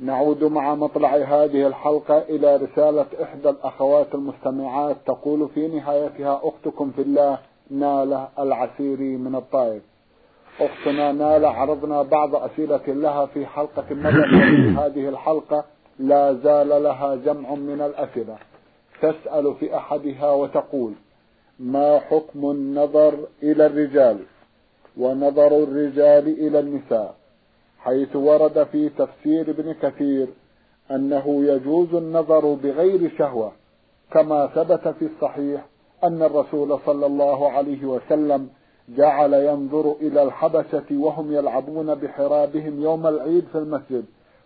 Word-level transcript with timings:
نعود 0.00 0.44
مع 0.44 0.74
مطلع 0.74 1.16
هذه 1.16 1.66
الحلقة 1.66 2.18
إلى 2.18 2.56
رسالة 2.56 3.06
إحدى 3.22 3.50
الأخوات 3.50 4.14
المستمعات 4.14 4.96
تقول 5.06 5.48
في 5.54 5.68
نهايتها 5.68 6.40
أختكم 6.44 6.90
في 6.90 7.02
الله 7.02 7.38
نالة 7.70 8.28
العسيري 8.38 9.16
من 9.16 9.34
الطائف 9.34 9.82
أختنا 10.60 11.12
نالة 11.12 11.48
عرضنا 11.48 12.02
بعض 12.02 12.34
أسئلة 12.36 12.82
لها 12.86 13.26
في 13.26 13.46
حلقة 13.46 13.84
مضت 13.90 14.24
في 14.24 14.74
هذه 14.80 15.08
الحلقة 15.08 15.64
لا 15.98 16.32
زال 16.32 16.68
لها 16.68 17.14
جمع 17.14 17.54
من 17.54 17.80
الأسئلة. 17.80 18.36
تسأل 19.02 19.54
في 19.60 19.76
أحدها 19.76 20.32
وتقول 20.32 20.92
ما 21.58 21.98
حكم 21.98 22.50
النظر 22.50 23.14
إلى 23.42 23.66
الرجال 23.66 24.18
ونظر 24.96 25.46
الرجال 25.46 26.28
إلى 26.46 26.58
النساء؟ 26.58 27.14
حيث 27.84 28.16
ورد 28.16 28.66
في 28.72 28.88
تفسير 28.88 29.50
ابن 29.50 29.72
كثير 29.72 30.28
أنه 30.90 31.44
يجوز 31.44 31.94
النظر 31.94 32.54
بغير 32.54 33.10
شهوة 33.18 33.52
كما 34.10 34.46
ثبت 34.46 34.88
في 34.88 35.04
الصحيح 35.04 35.66
أن 36.04 36.22
الرسول 36.22 36.78
صلى 36.86 37.06
الله 37.06 37.50
عليه 37.50 37.84
وسلم 37.84 38.48
جعل 38.88 39.34
ينظر 39.34 39.96
إلى 40.00 40.22
الحبشة 40.22 40.84
وهم 40.90 41.32
يلعبون 41.32 41.94
بحرابهم 41.94 42.82
يوم 42.82 43.06
العيد 43.06 43.44
في 43.52 43.58
المسجد 43.58 44.04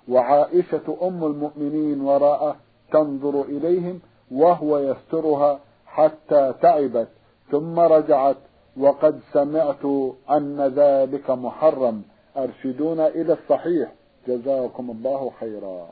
وعائشة 0.08 0.96
أم 1.02 1.24
المؤمنين 1.24 2.00
وراءه 2.00 2.56
تنظر 2.92 3.42
إليهم 3.42 4.00
وهو 4.30 4.78
يسترها 4.78 5.60
حتى 5.86 6.54
تعبت 6.62 7.08
ثم 7.50 7.80
رجعت 7.80 8.36
وقد 8.76 9.20
سمعت 9.32 9.84
أن 10.30 10.72
ذلك 10.76 11.30
محرم. 11.30 12.02
أرشدونا 12.36 13.08
إلى 13.08 13.32
الصحيح. 13.32 13.92
جزاكم 14.28 14.90
الله 14.90 15.30
خيرا. 15.40 15.88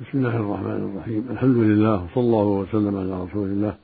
بسم 0.00 0.18
الله 0.18 0.36
الرحمن 0.36 0.90
الرحيم. 0.92 1.26
الحمد 1.30 1.56
لله 1.56 2.04
وصلى 2.04 2.24
الله 2.24 2.44
وسلم 2.44 2.96
على 2.96 3.22
رسول 3.22 3.48
الله 3.48 3.74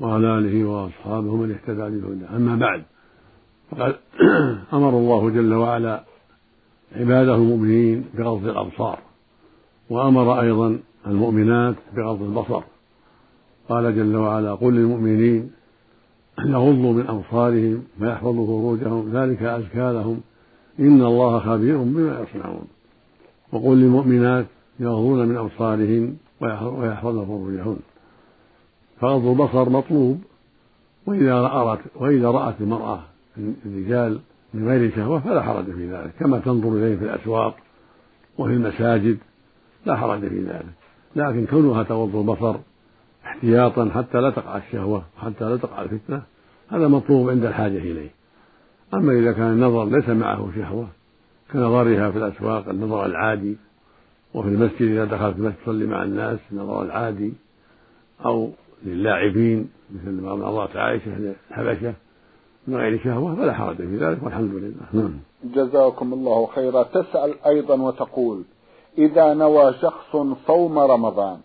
وعلى 0.00 0.38
آله 0.38 0.64
وأصحابه 0.64 1.36
من 1.36 1.50
اهتدى 1.50 1.98
بهداه. 2.00 2.36
أما 2.36 2.56
بعد 2.56 2.82
فقد 3.70 3.96
أمر 4.78 4.88
الله 4.88 5.30
جل 5.30 5.54
وعلا 5.54 6.04
عباده 6.96 7.34
المؤمنين 7.34 8.04
بغض 8.14 8.46
الأبصار 8.48 8.98
وأمر 9.90 10.40
أيضا 10.40 10.78
المؤمنات 11.06 11.74
بغض 11.96 12.22
البصر. 12.22 12.62
قال 13.68 13.96
جل 13.96 14.16
وعلا 14.16 14.54
قل 14.54 14.74
للمؤمنين 14.74 15.50
يغضوا 16.38 16.92
من 16.92 17.06
أبصارهم 17.08 17.84
ويحفظوا 18.00 18.46
فروجهم 18.46 19.10
ذلك 19.12 19.42
أزكى 19.42 19.92
لهم 19.92 20.20
إن 20.80 21.02
الله 21.02 21.38
خبير 21.38 21.76
بما 21.76 22.20
يصنعون. 22.20 22.66
وقل 23.52 23.76
للمؤمنات 23.76 24.46
يغضون 24.80 25.28
من 25.28 25.36
أبصارهن 25.36 26.16
ويحفظن 26.40 27.24
فروجهن 27.24 27.76
فغض 29.00 29.26
البصر 29.26 29.68
مطلوب. 29.68 30.20
وإذا 31.06 31.40
رأت 31.40 31.78
وإذا 31.96 32.30
رأت 32.30 32.54
المرأة 32.60 33.00
الرجال 33.66 34.20
من 34.54 34.68
غير 34.68 34.96
شهوة 34.96 35.20
فلا 35.20 35.42
حرج 35.42 35.64
في 35.64 35.92
ذلك. 35.92 36.12
كما 36.20 36.38
تنظر 36.38 36.68
إليه 36.68 36.96
في 36.96 37.04
الأسواق 37.04 37.56
وفي 38.38 38.52
المساجد 38.52 39.18
لا 39.86 39.96
حرج 39.96 40.20
في 40.20 40.44
ذلك. 40.44 40.72
لكن 41.16 41.46
كونها 41.46 41.82
تغض 41.82 42.16
البصر 42.16 42.56
احتياطا 43.26 43.90
حتى 43.94 44.20
لا 44.20 44.30
تقع 44.30 44.56
الشهوة 44.56 45.04
حتى 45.16 45.44
لا 45.44 45.56
تقع 45.56 45.82
الفتنة 45.82 46.22
هذا 46.68 46.88
مطلوب 46.88 47.30
عند 47.30 47.44
الحاجة 47.44 47.78
إليه. 47.78 48.10
أما 48.94 49.12
إذا 49.12 49.32
كان 49.32 49.52
النظر 49.52 49.84
ليس 49.84 50.08
معه 50.08 50.50
شهوة 50.56 50.88
كنظرها 51.52 52.10
في 52.10 52.18
الأسواق 52.18 52.68
النظر 52.68 53.06
العادي 53.06 53.56
وفي 54.34 54.48
المسجد 54.48 54.82
إذا 54.82 55.04
دخلت 55.04 55.36
المسجد 55.36 55.56
تصلي 55.62 55.86
مع 55.86 56.02
الناس 56.02 56.38
النظر 56.52 56.82
العادي 56.82 57.32
أو 58.24 58.50
للاعبين 58.84 59.70
مثل 59.94 60.10
ما 60.10 60.30
نظرت 60.32 60.76
عائشة 60.76 61.18
للحبشة 61.18 61.94
من 62.66 62.76
غير 62.76 63.00
شهوة 63.04 63.34
فلا 63.34 63.52
حرج 63.52 63.76
في 63.76 63.96
ذلك 63.96 64.22
والحمد 64.22 64.54
لله. 64.54 64.86
نعم. 64.92 65.20
جزاكم 65.44 66.12
الله 66.12 66.46
خيرا. 66.46 66.82
تسأل 66.82 67.34
أيضا 67.46 67.74
وتقول 67.82 68.42
إذا 68.98 69.34
نوى 69.34 69.74
شخص 69.82 70.16
صوم 70.46 70.78
رمضان 70.78 71.38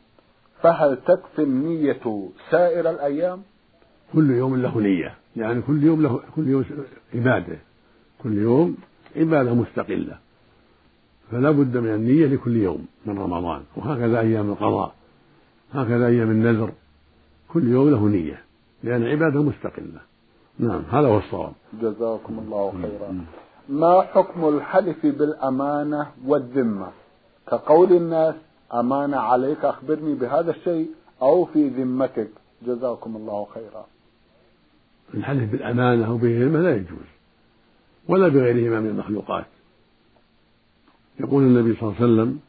فهل 0.61 0.97
تكفي 1.07 1.41
النية 1.41 2.29
سائر 2.51 2.89
الأيام؟ 2.89 3.41
كل 4.13 4.31
يوم 4.31 4.61
له 4.61 4.79
نية. 4.79 5.15
يعني 5.37 5.61
كل 5.61 5.83
يوم 5.83 6.01
له 6.01 6.19
كل 6.35 6.47
يوم 6.47 6.65
عبادة. 7.15 7.57
كل 8.23 8.37
يوم 8.37 8.77
عبادة 9.15 9.53
مستقلة. 9.53 10.17
فلا 11.31 11.51
بد 11.51 11.77
من 11.77 11.93
النية 11.93 12.25
لكل 12.25 12.55
يوم 12.55 12.85
من 13.05 13.19
رمضان. 13.19 13.61
وهكذا 13.75 14.19
أيام 14.19 14.49
القضاء. 14.49 14.93
هكذا 15.73 16.07
أيام 16.07 16.31
النذر. 16.31 16.71
كل 17.53 17.67
يوم 17.67 17.89
له 17.89 18.07
نية. 18.07 18.41
لأن 18.83 19.03
عبادة 19.03 19.41
مستقلة. 19.41 20.01
نعم 20.59 20.81
هذا 20.91 21.07
هو 21.07 21.17
الصواب. 21.17 21.53
جزاكم 21.81 22.39
الله 22.39 22.73
خيرا. 22.81 23.25
ما 23.69 24.01
حكم 24.01 24.49
الحلف 24.49 25.05
بالأمانة 25.05 26.07
والذمة؟ 26.25 26.87
كقول 27.47 27.93
الناس 27.93 28.35
أمانة 28.73 29.17
عليك 29.17 29.65
أخبرني 29.65 30.15
بهذا 30.15 30.51
الشيء 30.51 30.89
أو 31.21 31.45
في 31.45 31.67
ذمتك. 31.67 32.29
جزاكم 32.67 33.15
الله 33.15 33.47
خيرا. 33.53 33.85
الحلف 35.13 35.51
بالأمانة 35.51 36.07
أو 36.07 36.17
بالذمة 36.17 36.59
لا 36.59 36.75
يجوز 36.75 37.07
ولا 38.07 38.27
بغيرهما 38.27 38.79
من 38.79 38.89
المخلوقات. 38.89 39.45
يقول 41.19 41.43
النبي 41.43 41.75
صلى 41.75 41.89
الله 41.89 42.01
عليه 42.01 42.13
وسلم 42.13 42.39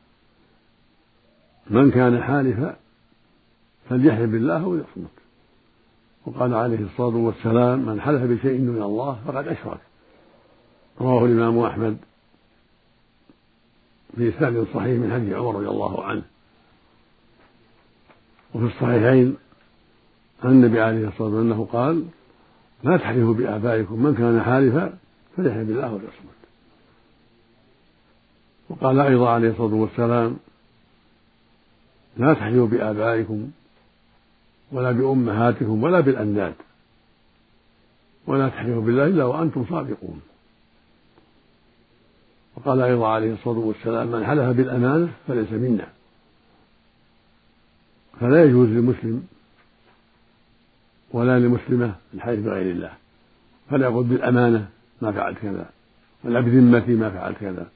من 1.70 1.90
كان 1.90 2.22
حالفا 2.22 2.76
فليحلف 3.88 4.30
بالله 4.30 4.64
أو 4.64 4.74
وقال 6.26 6.54
عليه 6.54 6.78
الصلاة 6.78 7.16
والسلام 7.16 7.86
من 7.86 8.00
حلف 8.00 8.22
بشيء 8.22 8.58
من 8.58 8.82
الله 8.82 9.20
فقد 9.26 9.48
أشرك. 9.48 9.80
رواه 11.00 11.24
الإمام 11.24 11.58
أحمد 11.58 11.96
في 14.16 14.28
إسناد 14.28 14.66
صحيح 14.74 15.00
من 15.00 15.12
حديث 15.12 15.32
عمر 15.32 15.54
رضي 15.54 15.68
الله 15.68 16.04
عنه. 16.04 16.22
وفي 18.54 18.64
الصحيحين 18.64 19.36
عن 20.44 20.50
النبي 20.50 20.80
عليه 20.80 21.08
الصلاة 21.08 21.28
والسلام 21.28 21.52
أنه 21.52 21.68
قال 21.72 22.04
لا 22.82 22.96
تحلفوا 22.96 23.34
بآبائكم 23.34 24.02
من 24.02 24.14
كان 24.14 24.42
حالفا 24.42 24.98
فليحلف 25.36 25.68
بالله 25.68 25.92
وليصمت 25.92 26.38
وقال 28.68 29.00
أيضا 29.00 29.30
عليه 29.30 29.50
الصلاة 29.50 29.74
والسلام 29.74 30.36
لا 32.16 32.34
تحلفوا 32.34 32.66
بآبائكم 32.66 33.50
ولا 34.72 34.92
بأمهاتكم 34.92 35.82
ولا 35.82 36.00
بالأنداد 36.00 36.54
ولا 38.26 38.48
تحلفوا 38.48 38.82
بالله 38.82 39.04
إلا 39.04 39.24
وأنتم 39.24 39.66
صادقون. 39.70 40.20
وقال 42.56 42.80
أيضا 42.80 43.08
عليه 43.08 43.32
الصلاة 43.32 43.58
والسلام 43.58 44.06
من 44.06 44.26
حلف 44.26 44.56
بالأمانة 44.56 45.08
فليس 45.28 45.52
منا. 45.52 45.88
فلا 48.20 48.44
يجوز 48.44 48.68
للمسلم 48.68 49.26
ولا 51.12 51.38
لمسلمة 51.38 51.94
الحلف 52.14 52.40
بغير 52.40 52.70
الله. 52.70 52.92
فلا 53.70 53.86
يقول 53.86 54.04
بالأمانة 54.04 54.68
ما 55.02 55.12
فعلت 55.12 55.38
كذا 55.38 55.70
ولا 56.24 56.40
بذمتي 56.40 56.92
ما 56.92 57.10
فعلت 57.10 57.38
كذا 57.38 57.66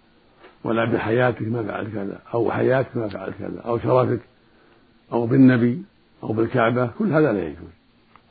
ولا 0.64 0.84
بحياتك 0.84 1.42
ما 1.42 1.62
فعلت 1.62 1.92
كذا 1.94 2.20
أو 2.34 2.50
حياتك 2.50 2.96
ما 2.96 3.08
فعلت 3.08 3.34
كذا 3.38 3.60
أو 3.60 3.78
شرفك 3.78 4.20
أو 5.12 5.26
بالنبي 5.26 5.82
أو 6.22 6.32
بالكعبة 6.32 6.86
كل 6.98 7.12
هذا 7.12 7.32
لا 7.32 7.42
يجوز. 7.42 7.72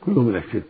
كله 0.00 0.22
من 0.22 0.36
الشرك. 0.36 0.62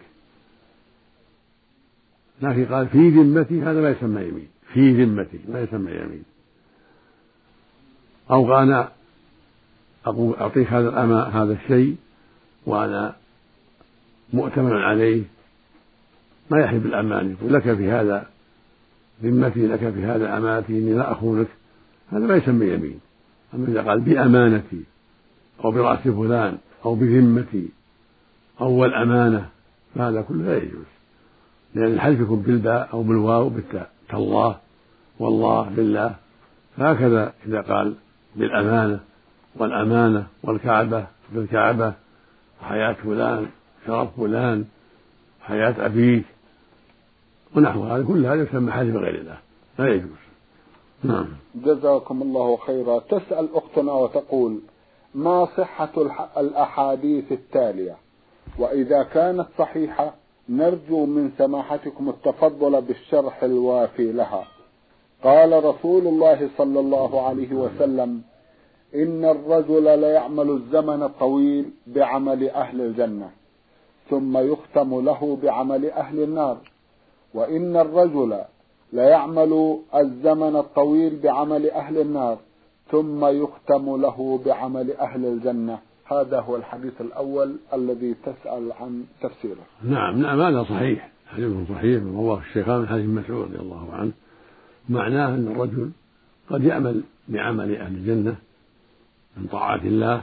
لكن 2.42 2.64
قال 2.64 2.88
في 2.88 3.08
ذمتي 3.08 3.62
هذا 3.62 3.80
ما 3.80 3.90
يسمى 3.90 4.22
يمين. 4.22 4.48
في 4.72 5.04
ذمتي 5.04 5.40
ما 5.48 5.60
يسمى 5.60 5.92
يمين. 5.92 6.24
أو 8.30 8.58
أنا 8.58 8.88
أعطيك 10.06 10.72
هذا 10.72 10.90
هذا 11.32 11.52
الشيء 11.52 11.96
وأنا 12.66 13.16
مؤتمن 14.32 14.72
عليه 14.72 15.22
ما 16.50 16.60
يحلف 16.60 16.82
بالأمان 16.82 17.30
يقول 17.30 17.52
لك 17.52 17.62
في 17.62 17.90
هذا 17.90 18.26
ذمتي 19.22 19.66
لك 19.66 19.78
في 19.78 20.04
هذا 20.04 20.36
أمانتي 20.36 20.78
إني 20.78 20.94
لا 20.94 21.12
أخونك. 21.12 21.46
هذا 22.10 22.26
ما 22.26 22.36
يسمى 22.36 22.66
يمين. 22.66 23.00
أما 23.54 23.68
إذا 23.68 23.82
قال 23.82 24.00
بأمانتي 24.00 24.82
أو 25.64 25.70
برأس 25.70 25.98
فلان 25.98 26.58
أو 26.84 26.94
بذمتي 26.94 27.68
أو 28.60 28.70
والأمانة 28.72 29.48
فهذا 29.94 30.22
كله 30.22 30.44
لا 30.44 30.56
يجوز. 30.56 30.86
لأن 31.74 31.92
الحلف 31.92 32.20
يكون 32.20 32.42
بالباء 32.42 32.88
أو 32.92 33.02
بالواو 33.02 33.48
بالتاء. 33.48 33.90
كالله 34.08 34.56
والله 35.18 35.70
بالله 35.76 36.14
فهكذا 36.76 37.32
إذا 37.46 37.60
قال 37.60 37.94
بالأمانة 38.36 39.00
والأمانة 39.54 40.26
والكعبة 40.42 41.06
بالكعبة 41.32 41.92
وحياة 42.62 42.92
فلان 42.92 43.46
شرف 43.86 44.20
فلان 44.20 44.64
حياة 45.40 45.86
أبيك 45.86 46.24
ونحو 47.56 47.82
هذا. 47.82 48.04
كل 48.04 48.26
هذا 48.26 48.42
يسمى 48.42 48.72
حلف 48.72 48.96
غير 48.96 49.14
الله. 49.14 49.38
لا 49.78 49.94
يجوز. 49.94 50.22
نعم. 51.04 51.26
جزاكم 51.54 52.22
الله 52.22 52.56
خيرا. 52.56 52.98
تسأل 52.98 53.48
أختنا 53.54 53.92
وتقول 53.92 54.60
ما 55.14 55.48
صحة 55.56 55.92
الأحاديث 56.36 57.32
التالية؟ 57.32 57.96
وإذا 58.58 59.02
كانت 59.02 59.46
صحيحة 59.58 60.14
نرجو 60.48 61.06
من 61.06 61.30
سماحتكم 61.38 62.08
التفضل 62.08 62.82
بالشرح 62.82 63.42
الوافي 63.42 64.12
لها. 64.12 64.44
قال 65.24 65.64
رسول 65.64 66.06
الله 66.06 66.50
صلى 66.58 66.80
الله 66.80 67.26
عليه 67.28 67.54
وسلم 67.54 68.22
إن 68.94 69.24
الرجل 69.24 69.98
ليعمل 69.98 70.50
الزمن 70.50 71.02
الطويل 71.02 71.70
بعمل 71.86 72.50
أهل 72.50 72.80
الجنة. 72.80 73.30
ثم 74.10 74.38
يختم 74.38 75.04
له 75.04 75.38
بعمل 75.42 75.90
أهل 75.90 76.22
النار. 76.22 76.58
وإن 77.34 77.76
الرجل 77.76 78.38
ليعمل 78.92 79.78
الزمن 79.94 80.56
الطويل 80.56 81.18
بعمل 81.22 81.70
أهل 81.70 81.98
النار 81.98 82.38
ثم 82.90 83.24
يختم 83.24 83.96
له 83.96 84.40
بعمل 84.46 84.92
أهل 84.92 85.26
الجنة. 85.26 85.78
هذا 86.04 86.40
هو 86.40 86.56
الحديث 86.56 87.00
الأول 87.00 87.56
الذي 87.74 88.14
تسأل 88.14 88.72
عن 88.72 89.04
تفسيره. 89.20 89.62
نعم 89.84 90.22
نعم 90.22 90.40
هذا 90.40 90.62
صحيح. 90.62 91.10
حديث 91.26 91.68
صحيح. 91.68 92.02
رواه 92.02 92.38
الشيخان 92.38 92.80
من 92.80 92.88
حديث 92.88 93.06
مسعود 93.06 93.44
رضي 93.44 93.58
الله 93.58 93.88
عنه. 93.92 94.12
معناه 94.88 95.28
أن 95.28 95.46
الرجل 95.46 95.90
قد 96.50 96.64
يعمل 96.64 97.02
بعمل 97.28 97.76
أهل 97.76 97.94
الجنة 97.94 98.36
من 99.36 99.46
طاعات 99.46 99.82
الله 99.82 100.22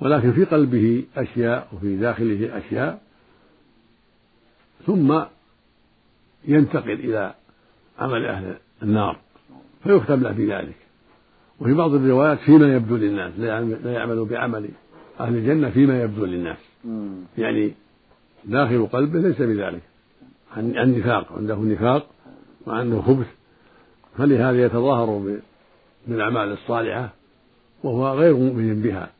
ولكن 0.00 0.32
في 0.32 0.44
قلبه 0.44 1.04
أشياء 1.16 1.68
وفي 1.72 1.96
داخله 1.96 2.58
أشياء 2.58 3.02
ثم 4.86 5.20
ينتقل 6.44 6.92
إلى 6.92 7.34
عمل 7.98 8.26
أهل 8.26 8.56
النار 8.82 9.18
فيختم 9.82 10.22
له 10.22 10.32
بذلك. 10.32 10.76
وفي 11.60 11.74
بعض 11.74 11.94
الروايات 11.94 12.38
فيما 12.38 12.74
يبدو 12.74 12.96
للناس 12.96 13.32
لا 13.38 13.92
يعمل 13.92 14.24
بعمل 14.24 14.68
أهل 15.20 15.34
الجنة 15.36 15.70
فيما 15.70 16.02
يبدو 16.02 16.24
للناس. 16.24 16.58
يعني 17.38 17.72
داخل 18.44 18.86
قلبه 18.86 19.20
ليس 19.20 19.42
بذلك. 19.42 19.82
عن 20.56 20.94
نفاق 20.98 21.32
عنده 21.32 21.56
نفاق 21.56 22.06
وعنده 22.66 23.02
خبث. 23.02 23.26
فلهذا 24.18 24.64
يتظاهر 24.64 25.38
بالأعمال 26.06 26.52
الصالحة 26.52 27.14
وهو 27.82 28.18
غير 28.18 28.36
مؤمن 28.36 28.82
بها. 28.82 29.10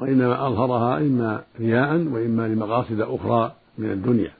وإنما 0.00 0.46
أظهرها 0.46 0.98
إما 0.98 1.42
رياء 1.60 1.96
وإما 1.96 2.48
لمقاصد 2.48 3.00
أخرى 3.00 3.54
من 3.78 3.90
الدنيا. 3.90 4.32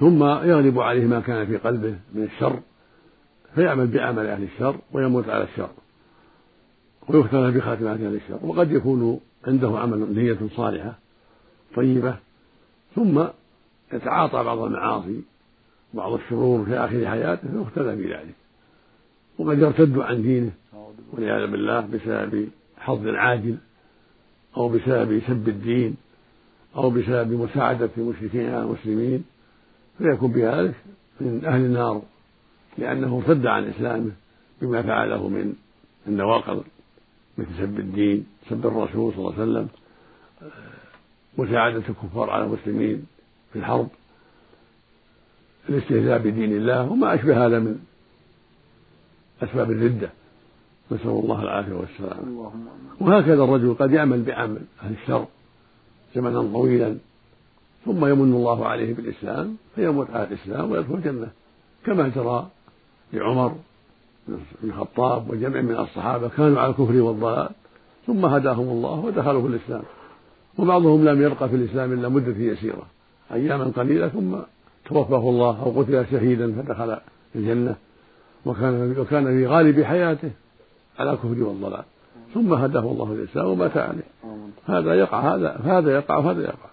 ثم 0.00 0.24
يغلب 0.24 0.78
عليه 0.78 1.06
ما 1.06 1.20
كان 1.20 1.46
في 1.46 1.56
قلبه 1.56 1.96
من 2.14 2.22
الشر 2.22 2.60
فيعمل 3.54 3.86
بعمل 3.86 4.26
أهل 4.26 4.42
الشر 4.42 4.76
ويموت 4.92 5.28
على 5.28 5.44
الشر 5.44 5.70
ويختار 7.08 7.50
بخاتمة 7.50 7.92
أهل 7.92 8.14
الشر 8.14 8.38
وقد 8.42 8.72
يكون 8.72 9.20
عنده 9.46 9.78
عمل 9.78 10.14
نية 10.14 10.38
صالحة 10.56 10.98
طيبة 11.76 12.16
ثم 12.94 13.24
يتعاطى 13.92 14.44
بعض 14.44 14.58
المعاصي 14.58 15.20
بعض 15.94 16.12
الشرور 16.12 16.64
في 16.64 16.76
آخر 16.76 17.06
حياته 17.08 17.48
فيختلى 17.48 17.96
بذلك 17.96 18.34
وقد 19.38 19.58
يرتد 19.58 19.98
عن 19.98 20.22
دينه 20.22 20.52
والعياذ 21.12 21.50
بالله 21.50 21.80
بسبب 21.80 22.48
حظ 22.78 23.06
عاجل 23.06 23.56
أو 24.56 24.68
بسبب 24.68 25.22
سب 25.26 25.48
الدين 25.48 25.96
أو 26.76 26.90
بسبب 26.90 27.32
مساعدة 27.32 27.90
المشركين 27.98 28.46
على 28.48 28.62
المسلمين. 28.62 29.24
فيكون 29.98 30.32
بذلك 30.32 30.74
من 31.20 31.44
أهل 31.44 31.60
النار 31.60 32.02
لأنه 32.78 33.22
ارتد 33.26 33.46
عن 33.46 33.64
إسلامه 33.64 34.10
بما 34.62 34.82
فعله 34.82 35.28
من 35.28 35.54
النواقض 36.06 36.64
مثل 37.38 37.48
سب 37.58 37.78
الدين 37.78 38.26
سب 38.50 38.66
الرسول 38.66 39.12
صلى 39.12 39.18
الله 39.18 39.32
عليه 39.32 39.42
وسلم 39.42 39.68
مساعدة 41.38 41.82
الكفار 41.88 42.30
على 42.30 42.44
المسلمين 42.44 43.06
في 43.52 43.58
الحرب 43.58 43.88
الاستهزاء 45.68 46.18
بدين 46.18 46.56
الله 46.56 46.92
وما 46.92 47.14
أشبه 47.14 47.46
هذا 47.46 47.58
من 47.58 47.78
أسباب 49.42 49.70
الردة. 49.70 50.10
نسأل 50.92 51.10
الله 51.10 51.42
العافية 51.42 51.72
والسلامة. 51.72 52.50
وهكذا 53.00 53.44
الرجل 53.44 53.74
قد 53.74 53.92
يعمل 53.92 54.22
بعمل 54.22 54.60
أهل 54.82 54.92
الشر 55.02 55.26
زمنا 56.14 56.42
طويلا 56.42 56.96
ثم 57.84 58.06
يمن 58.06 58.32
الله 58.34 58.66
عليه 58.66 58.94
بالإسلام 58.94 59.56
فيموت 59.74 60.10
على 60.10 60.24
الإسلام 60.24 60.70
ويدخل 60.70 60.94
الجنة. 60.94 61.28
كما 61.86 62.08
جرى 62.08 62.48
لعمر 63.12 63.54
بن 64.28 64.38
الخطاب 64.64 65.30
وجمع 65.30 65.60
من 65.60 65.76
الصحابة 65.76 66.28
كانوا 66.28 66.60
على 66.60 66.70
الكفر 66.70 66.96
والضلال 66.96 67.48
ثم 68.06 68.26
هداهم 68.26 68.68
الله 68.68 69.00
ودخلوا 69.04 69.42
في 69.42 69.48
الإسلام. 69.48 69.82
وبعضهم 70.58 71.04
لم 71.04 71.22
يبقى 71.22 71.48
في 71.48 71.56
الإسلام 71.56 71.92
إلا 71.92 72.08
مدة 72.08 72.36
يسيرة 72.36 72.86
أياما 73.32 73.64
قليلة 73.64 74.08
ثم 74.08 74.36
توفاه 74.84 75.28
الله 75.30 75.62
أو 75.62 75.80
قتل 75.80 76.06
شهيدا 76.10 76.52
فدخل 76.52 76.96
الجنة. 77.34 77.76
وكان 78.46 78.94
وكان 78.98 79.24
في 79.24 79.46
غالب 79.46 79.82
حياته 79.82 80.30
على 80.98 81.10
الكفر 81.10 81.42
والضلال. 81.42 81.84
ثم 82.34 82.52
هداه 82.52 82.80
الله 82.80 83.14
للإسلام 83.14 83.46
ومات 83.46 83.76
عليه. 83.76 84.08
هذا 84.66 84.94
يقع 84.94 85.34
هذا 85.34 85.60
هذا 85.64 85.94
يقع 85.94 86.16
وهذا 86.16 86.42
يقع. 86.42 86.72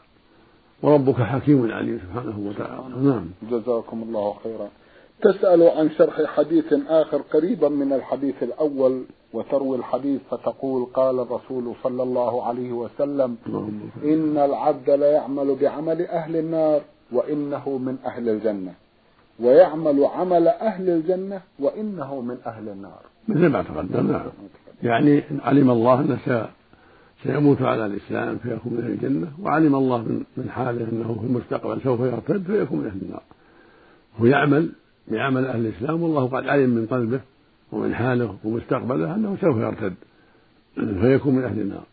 وربك 0.81 1.15
حكيم 1.15 1.71
عليم 1.71 1.99
سبحانه 1.99 2.39
وتعالى. 2.39 3.09
نعم. 3.09 3.25
جزاكم 3.51 4.03
الله 4.03 4.35
خيرا. 4.43 4.69
تسأل 5.21 5.63
عن 5.63 5.89
شرح 5.89 6.23
حديث 6.25 6.73
آخر 6.87 7.17
قريبا 7.17 7.69
من 7.69 7.93
الحديث 7.93 8.43
الأول 8.43 9.03
وتروي 9.33 9.77
الحديث 9.77 10.21
فتقول 10.31 10.85
قال 10.85 11.19
الرسول 11.19 11.73
صلى 11.83 12.03
الله 12.03 12.43
عليه 12.43 12.71
وسلم 12.71 13.37
إن 14.03 14.37
العبد 14.37 14.89
ليعمل 14.89 15.55
بعمل 15.55 16.01
أهل 16.01 16.35
النار 16.35 16.81
وإنه 17.11 17.69
من 17.69 17.97
أهل 18.05 18.29
الجنة. 18.29 18.73
ويعمل 19.41 20.05
عمل 20.05 20.47
أهل 20.47 20.89
الجنة 20.89 21.41
وإنه 21.59 22.21
من 22.21 22.37
أهل 22.45 22.69
النار. 22.69 23.01
مثل 23.27 23.47
ما 23.47 23.61
تقدم 23.61 24.11
نعم 24.11 24.27
يعني 24.83 25.23
علم 25.45 25.71
الله 25.71 26.01
أنه 26.01 26.47
سيموت 27.23 27.61
على 27.61 27.85
الإسلام 27.85 28.37
فيكون 28.37 28.73
من 28.73 28.83
أهل 28.83 28.91
الجنة 28.91 29.31
وعلم 29.41 29.75
الله 29.75 29.97
من 30.37 30.49
حاله 30.49 30.87
أنه 30.91 31.17
في 31.21 31.27
المستقبل 31.27 31.81
سوف 31.81 31.99
يرتد 31.99 32.43
فيكون 32.43 32.79
من 32.79 32.85
أهل 32.85 32.99
النار. 33.01 33.23
هو 34.19 34.25
يعمل 34.25 34.69
بعمل 35.07 35.45
أهل 35.45 35.65
الإسلام 35.65 36.03
والله 36.03 36.27
قد 36.27 36.47
علم 36.47 36.69
من 36.69 36.85
قلبه 36.85 37.19
ومن 37.71 37.95
حاله 37.95 38.35
ومستقبله 38.43 39.15
أنه 39.15 39.37
سوف 39.41 39.57
يرتد 39.57 39.93
فيكون 40.75 41.35
من 41.35 41.43
أهل 41.43 41.59
النار. 41.59 41.83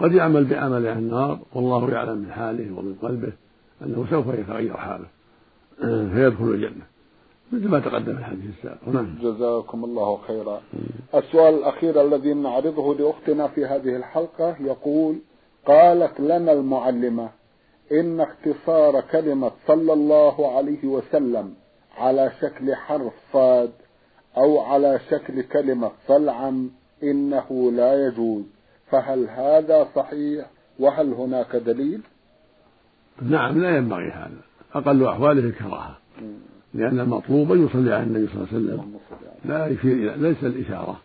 قد 0.00 0.12
يعمل 0.12 0.44
بعمل 0.44 0.86
أهل 0.86 0.98
النار 0.98 1.38
والله 1.54 1.90
يعلم 1.90 2.18
من 2.18 2.32
حاله 2.32 2.78
ومن 2.78 2.94
قلبه 3.02 3.32
أنه 3.82 4.06
سوف 4.10 4.26
يتغير 4.26 4.76
حاله. 4.76 5.06
فيدخل 5.80 6.44
الجنة. 6.44 6.84
مثل 7.52 7.68
ما 7.68 7.80
تقدم 7.80 8.12
في 8.14 8.18
الحديث 8.18 8.44
السابق. 8.58 8.88
نعم. 8.88 9.18
جزاكم 9.22 9.84
الله 9.84 10.18
خيرا. 10.26 10.62
السؤال 11.14 11.54
الأخير 11.54 12.00
الذي 12.00 12.34
نعرضه 12.34 12.94
لأختنا 12.94 13.48
في 13.48 13.66
هذه 13.66 13.96
الحلقة 13.96 14.56
يقول 14.60 15.18
قالت 15.66 16.20
لنا 16.20 16.52
المعلمة 16.52 17.30
إن 17.92 18.20
اختصار 18.20 19.00
كلمة 19.00 19.50
صلى 19.66 19.92
الله 19.92 20.56
عليه 20.56 20.84
وسلم 20.84 21.54
على 21.98 22.32
شكل 22.40 22.74
حرف 22.74 23.12
صاد 23.32 23.70
أو 24.36 24.60
على 24.60 25.00
شكل 25.10 25.42
كلمة 25.42 25.90
صلعم 26.08 26.70
إنه 27.02 27.72
لا 27.72 28.06
يجوز. 28.06 28.44
فهل 28.90 29.28
هذا 29.28 29.88
صحيح؟ 29.96 30.46
وهل 30.78 31.12
هناك 31.12 31.56
دليل؟ 31.56 32.00
نعم 33.22 33.62
لا 33.62 33.76
ينبغي 33.76 34.10
هذا. 34.10 34.49
أقل 34.74 35.04
أحواله 35.04 35.44
الكراهة. 35.44 35.98
لأن 36.74 37.00
المطلوب 37.00 37.52
أن 37.52 37.66
يصلي 37.66 37.94
على 37.94 38.02
النبي 38.02 38.26
صلى 38.26 38.36
الله 38.36 38.48
عليه 38.52 38.58
وسلم. 38.58 38.94
لا 39.44 39.66
يشير 39.66 40.16
ليس 40.16 40.44
الإشارة. 40.44 41.00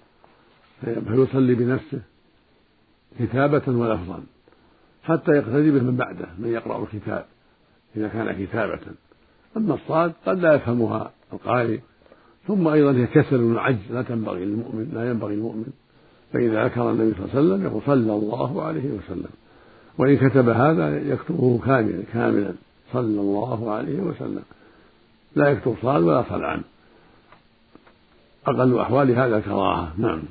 فيصلي 0.81 1.55
بنفسه 1.55 2.01
كتابة 3.19 3.63
ولفظا. 3.67 4.23
حتى 5.03 5.31
يقتدي 5.31 5.71
به 5.71 5.81
من 5.81 5.95
بعده 5.95 6.27
من 6.39 6.49
يقرأ 6.49 6.83
الكتاب 6.83 7.25
إذا 7.97 8.07
كان 8.07 8.45
كتابة. 8.45 8.79
أما 9.57 9.73
الصاد 9.73 10.13
قد 10.25 10.39
لا 10.39 10.53
يفهمها 10.53 11.11
القارئ. 11.33 11.79
ثم 12.47 12.67
أيضا 12.67 12.91
هي 12.91 13.07
كسل 13.07 13.43
وعجز 13.43 13.91
لا 13.91 14.01
تنبغي 14.01 14.45
للمؤمن 14.45 14.91
لا 14.93 15.09
ينبغي 15.09 15.35
للمؤمن 15.35 15.65
فإذا 16.33 16.65
ذكر 16.65 16.91
النبي 16.91 17.13
صلى 17.13 17.25
الله 17.25 17.35
عليه 17.35 17.39
وسلم 17.39 17.65
يقول 17.65 17.81
صلى 17.85 18.13
الله 18.13 18.63
عليه 18.63 18.91
وسلم. 18.91 19.29
وإن 19.97 20.17
كتب 20.17 20.49
هذا 20.49 20.97
يكتبه 21.13 21.59
كاملا 21.65 22.03
كاملا. 22.13 22.53
صلى 22.95 23.21
الله 23.21 23.71
عليه 23.71 23.99
وسلم. 23.99 24.43
لا 25.35 25.49
يكتب 25.49 25.75
صاد 25.81 26.03
ولا 26.03 26.23
صلعا 26.29 26.61
أقل 28.47 28.79
أحوال 28.79 29.11
هذا 29.11 29.39
كراهة 29.39 29.93
نعم. 29.97 30.23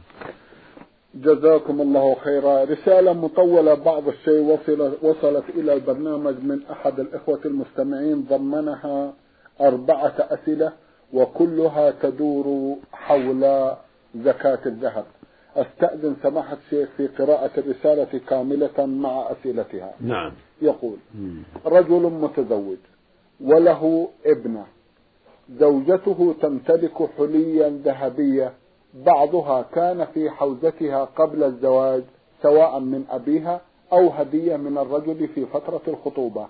جزاكم 1.15 1.81
الله 1.81 2.17
خيرا. 2.25 2.65
رسالة 2.65 3.13
مطولة. 3.13 3.75
بعض 3.75 4.09
الشيء 4.09 4.41
وصل 4.41 4.81
وصلت 5.03 5.45
إلى 5.59 5.75
البرنامج 5.75 6.35
من 6.43 6.59
أحد 6.71 7.01
الإخوة 7.01 7.41
المستمعين. 7.45 8.27
ضمنها 8.31 9.13
أربعة 9.61 10.15
أسئلة 10.19 10.73
وكلها 11.13 11.91
تدور 11.91 12.77
حول 12.93 13.41
زكاة 14.17 14.63
الذهب. 14.67 15.05
أستأذن 15.57 16.17
سماحة 16.23 16.57
الشيخ 16.67 16.89
في 16.97 17.07
قراءة 17.07 17.51
الرسالة 17.59 18.21
كاملة 18.29 18.87
مع 18.87 19.31
أسئلتها. 19.31 19.95
نعم. 20.01 20.33
يقول 20.63 20.97
رجل 21.67 22.03
متزوج 22.03 22.77
وله 23.41 24.09
ابنة 24.27 24.65
زوجته 25.59 26.35
تمتلك 26.43 27.11
حليا 27.19 27.81
ذهبية 27.85 28.53
بعضها 28.95 29.63
كان 29.63 30.05
في 30.15 30.31
حوزتها 30.31 31.05
قبل 31.05 31.45
الزواج 31.45 32.03
سواء 32.43 32.81
من 32.81 33.05
أبيها 33.11 33.61
أو 33.93 34.09
هدية 34.09 34.57
من 34.57 34.79
الرجل 34.79 35.29
في 35.35 35.47
فترة 35.47 35.83
الخطوبة. 35.89 36.47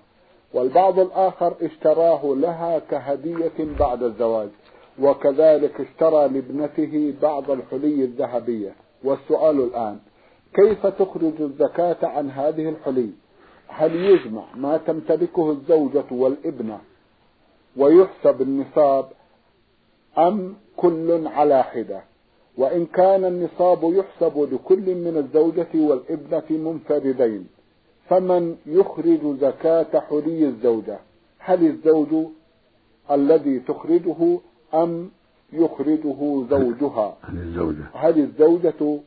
والبعض 0.54 0.99
الآخر 0.99 1.54
اشتراه 1.62 2.25
لها 2.25 2.78
كهدية 2.78 3.76
بعد 3.78 4.02
الزواج 4.02 4.49
وكذلك 5.00 5.80
اشترى 5.80 6.28
لابنته 6.28 7.14
بعض 7.23 7.50
الحلي 7.50 8.04
الذهبية. 8.04 8.73
والسؤال 9.04 9.61
الآن 9.61 9.99
كيف 10.54 10.87
تخرج 10.87 11.40
الزكاة 11.40 11.96
عن 12.02 12.30
هذه 12.30 12.68
الحلي؟ 12.68 13.11
هل 13.66 13.94
يجمع 13.96 14.44
ما 14.54 14.76
تمتلكه 14.76 15.50
الزوجة 15.50 16.04
والابنة 16.11 16.80
ويحسب 17.76 18.42
النصاب 18.42 19.08
أم 20.18 20.54
كل 20.76 21.26
على 21.26 21.62
حدة؟ 21.62 22.02
وإن 22.58 22.87
كان 22.87 23.25
النصاب 23.25 23.78
يحسب 23.82 24.49
لكل 24.52 24.94
من 24.94 25.16
الزوجة 25.16 25.68
والابنة 25.75 26.44
منفردين 26.50 27.46
فمن 28.08 28.56
يخرج 28.66 29.37
زكاة 29.40 30.00
حلي 30.00 30.44
الزوجة؟ 30.46 30.99
هل 31.38 31.66
الزوج 31.66 32.26
الذي 33.11 33.58
تخرجه 33.61 34.38
أم 34.75 35.11
يخرجه 35.54 36.46
زوجها. 36.50 37.16
هل 37.23 37.38
الزوجة. 37.38 37.84
هل 37.94 38.18
الزوجة 38.18 39.00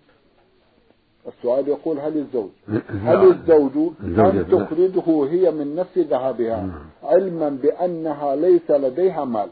السؤال 1.27 1.67
يقول 1.67 1.99
هل 1.99 2.17
الزوج 2.17 2.49
هل 2.87 3.27
الزوج 3.27 3.93
أن 4.03 4.45
تخرجه 4.51 5.33
هي 5.33 5.51
من 5.51 5.75
نفس 5.75 5.97
ذهبها؟ 5.97 6.61
نعم. 6.61 6.85
علما 7.03 7.49
بأنها 7.49 8.35
ليس 8.35 8.71
لديها 8.71 9.25
مال. 9.25 9.49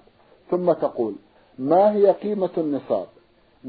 ثم 0.52 0.72
تقول 0.72 1.16
ما 1.60 1.94
هي 1.94 2.12
قيمة 2.12 2.50
النصاب؟ 2.58 3.06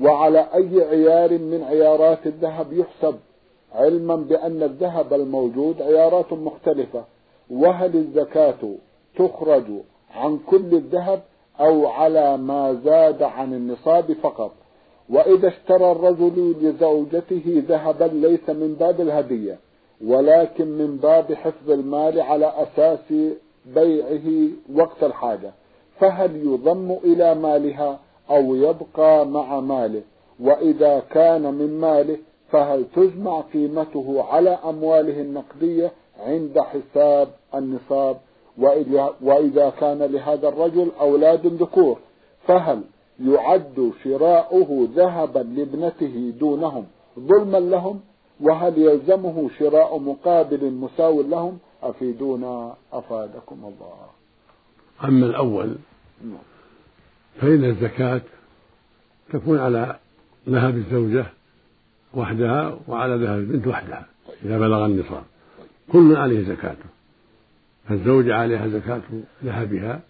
وعلى 0.01 0.49
أي 0.55 0.83
عيار 0.83 1.39
من 1.39 1.63
عيارات 1.63 2.27
الذهب 2.27 2.73
يحسب؟ 2.73 3.17
علما 3.75 4.17
بأن 4.17 4.63
الذهب 4.63 5.13
الموجود 5.15 5.83
عيارات 5.83 6.33
مختلفة. 6.33 7.05
وهل 7.51 7.97
الزكاة 7.97 8.75
تخرج 9.17 9.65
عن 10.15 10.39
كل 10.47 10.75
الذهب؟ 10.75 11.23
أو 11.61 11.87
على 11.87 12.37
ما 12.37 12.81
زاد 12.85 13.23
عن 13.23 13.55
النصاب 13.55 14.13
فقط. 14.13 14.53
وإذا 15.11 15.49
اشترى 15.49 15.93
الرجل 15.93 16.55
لزوجته 16.63 17.63
ذهبا 17.69 18.05
ليس 18.05 18.51
من 18.51 18.77
باب 18.81 19.01
الهدية 19.01 19.59
ولكن 20.07 20.67
من 20.67 20.97
باب 20.97 21.33
حفظ 21.35 21.71
المال 21.71 22.21
على 22.21 22.53
أساس 22.57 23.13
بيعه 23.75 24.49
وقت 24.75 25.05
الحاجة. 25.05 25.53
فهل 26.01 26.37
يضم 26.37 26.97
إلى 27.05 27.35
مالها 27.35 27.99
أو 28.31 28.55
يبقى 28.55 29.27
مع 29.27 29.61
ماله؟ 29.61 30.03
وإذا 30.41 31.03
كان 31.11 31.55
من 31.55 31.81
ماله 31.81 32.19
فهل 32.51 32.85
تجمع 32.97 33.41
قيمته 33.41 34.25
على 34.31 34.51
أمواله 34.51 35.21
النقدية 35.21 35.93
عند 36.27 36.59
حساب 36.61 37.29
النصاب 37.55 38.17
وإذا 39.23 39.73
كان 39.81 39.99
لهذا 39.99 40.49
الرجل 40.49 40.91
أولاد 41.01 41.47
ذكور 41.47 41.99
فهل 42.47 42.83
يعد 43.21 43.93
شراؤه 44.05 44.89
ذهبا 44.95 45.39
لابنته 45.39 46.33
دونهم 46.41 46.87
ظلما 47.19 47.59
لهم؟ 47.59 48.01
وهل 48.41 48.79
يلزمه 48.79 49.51
شراء 49.59 49.99
مقابل 49.99 50.73
مساو 50.73 51.23
لهم؟ 51.23 51.59
أفيدونا؟ 51.83 52.75
أفادكم 52.93 53.57
الله. 53.57 53.97
أما 55.05 55.27
الأول 55.27 55.77
نعم. 56.25 56.39
فإن 57.41 57.65
الزكاة 57.65 58.21
تكون 59.33 59.59
على 59.59 59.97
ذهب 60.49 60.77
الزوجة 60.77 61.27
وحدها 62.15 62.79
وعلى 62.89 63.15
ذهب 63.25 63.39
البنت 63.39 63.67
وحدها 63.67 64.07
إذا 64.45 64.59
بلغ 64.59 64.87
النصاب. 64.87 65.23
كل 65.93 66.17
عليه 66.17 66.49
زكاته 66.49 66.96
فالزوجة 67.89 68.35
عليها 68.35 68.69
زكاة 68.69 69.03
ذهبها 69.45 70.01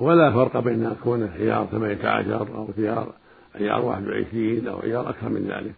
ولا 0.00 0.32
فرق 0.32 0.60
بين 0.60 0.94
كونه 1.04 1.30
عيار 1.30 1.66
ثمانية 1.66 2.08
عشر 2.08 2.56
أو 2.56 2.68
عيار 2.78 3.12
عيار 3.54 3.84
واحد 3.84 4.06
وعشرين 4.06 4.68
أو 4.68 4.78
عيار 4.80 5.10
أكثر 5.10 5.28
من 5.28 5.46
ذلك. 5.48 5.74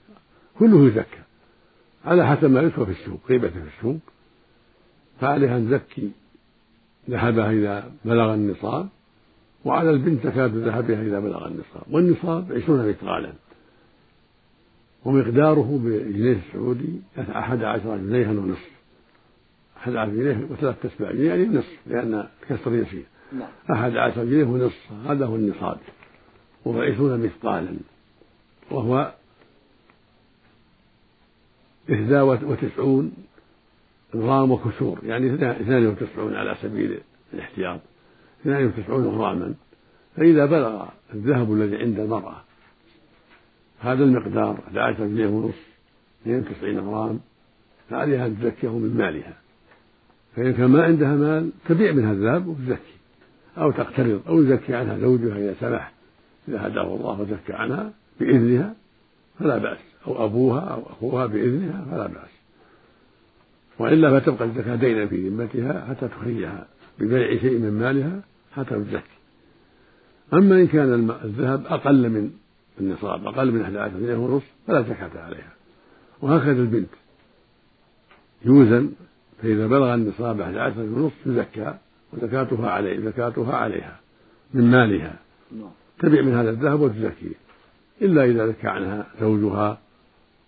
كله 0.59 0.87
يزكى 0.87 1.23
على 2.05 2.27
حسب 2.27 2.51
ما 2.51 2.61
يسوى 2.61 2.87
في 2.87 2.93
السوق 2.93 3.21
قيمته 3.29 3.61
في 3.61 3.69
السوق. 3.79 3.97
فعليها 5.21 5.57
أن 5.57 5.69
تزكي 5.71 6.11
ذهبها 7.11 7.51
إذا 7.51 7.93
بلغ 8.05 8.35
النصاب 8.35 8.89
وعلى 9.65 9.91
البنت 9.91 10.27
زكاة 10.27 10.47
ذهبها 10.47 11.03
إذا 11.03 11.21
بلغ 11.21 11.47
النصاب. 11.47 11.83
والنصاب 11.91 12.53
عشرون 12.53 12.89
مثقالا 12.89 13.33
ومقداره 15.05 15.81
بالجنيه 15.85 16.41
السعودي 16.49 17.01
أحد 17.19 17.63
عشر 17.63 17.97
جنيها 17.97 18.31
ونصف. 18.31 18.80
أحد 19.81 19.97
عشر 19.97 20.11
جنيه 20.11 20.47
وثلاث 20.51 20.77
تسبع 20.83 21.13
جنيه 21.13 21.29
يعني 21.29 21.47
نصف 21.47 21.77
لأن 21.87 22.27
الكسر 22.43 22.75
يسير. 22.75 23.05
نعم. 23.33 23.49
أحد 23.73 23.97
عشر 23.97 24.25
جنيه 24.25 24.45
ونصف 24.45 24.93
هذا 25.07 25.27
هو 25.27 25.37
النصاب. 25.37 25.79
وهو 26.65 26.83
عشرون 26.83 27.21
مثقالا. 27.21 27.77
وهو 28.71 29.13
إحدى 31.93 32.21
وتسعون 32.21 33.13
غرام 34.15 34.51
وكسور 34.51 34.99
يعني 35.03 35.35
اثنان 35.35 35.87
وتسعون 35.87 36.35
على 36.35 36.57
سبيل 36.63 37.01
الاحتياط. 37.35 37.81
اثنان 38.41 38.67
وتسعون 38.67 39.05
غراما. 39.05 39.55
فإذا 40.17 40.47
بلغ 40.47 40.89
الذهب 41.15 41.53
الذي 41.53 41.77
عند 41.77 42.01
المرأة 42.01 42.43
هذا 43.81 44.05
المقدار 44.05 44.59
11 44.69 45.07
جنيه 45.07 45.27
ونصف 45.27 45.71
92 46.23 46.79
غرام 46.79 47.21
فعليها 47.91 48.27
أن 48.27 48.39
تزكيه 48.41 48.79
من 48.79 48.97
مالها. 48.97 49.37
فإن 50.41 50.53
كان 50.53 50.67
ما 50.67 50.83
عندها 50.83 51.17
مال 51.17 51.51
تبيع 51.69 51.93
منها 51.93 52.13
الذهب 52.13 52.47
وتزكي. 52.47 52.95
أو 53.59 53.71
تقترض 53.71 54.21
أو 54.29 54.43
يزكي 54.43 54.75
عنها 54.75 54.99
زوجها 54.99 55.39
إذا 55.39 55.55
سمح 55.61 55.93
إذا 56.49 56.67
هداه 56.67 56.97
الله 56.97 57.21
وزكى 57.21 57.53
عنها 57.53 57.93
بإذنها 58.21 58.75
فلا 59.39 59.59
بأس. 59.59 59.79
أو 60.07 60.25
أبوها 60.25 60.61
أو 60.61 60.83
أخوها 60.83 61.27
بإذنها 61.27 61.85
فلا 61.91 62.07
بأس. 62.07 62.31
وإلا 63.79 64.21
فتبقى 64.21 64.45
الزكاة 64.45 64.77
دينا 64.77 65.07
في 65.07 65.29
ذمتها 65.29 65.87
حتى 65.89 66.09
تخرجها 66.09 66.67
ببيع 66.99 67.41
شيء 67.41 67.59
من 67.59 67.71
مالها 67.71 68.21
حتى 68.57 68.75
تزكي. 68.75 69.19
أما 70.33 70.61
إن 70.61 70.67
كان 70.67 71.11
الذهب 71.25 71.67
أقل 71.67 72.09
من 72.09 72.31
النصاب 72.81 73.27
أقل 73.27 73.53
من 73.53 73.63
11 73.63 73.99
جنيه 73.99 74.17
ونصف 74.17 74.47
فلا 74.67 74.83
زكاة 74.83 75.23
عليها. 75.23 75.53
وهكذا 76.23 76.63
البنت. 76.63 76.91
يوزن 78.45 78.93
فإذا 79.43 79.67
بلغ 79.67 79.95
النصاب 79.95 80.41
11 80.41 80.81
ونصف 80.81 81.15
تزكى 81.25 81.75
وزكاتها 82.13 82.71
عليه 82.71 83.01
زكاتها 83.01 83.57
عليها 83.57 84.01
من 84.55 84.71
مالها. 84.71 85.19
نعم. 85.53 85.71
تبيع 85.99 86.23
من 86.23 86.35
هذا 86.35 86.51
الذهب 86.51 86.81
وتزكيه 86.81 87.35
إلا 88.03 88.25
إذا 88.25 88.47
زكى 88.47 88.69
عنها 88.69 89.07
زوجها 89.21 89.79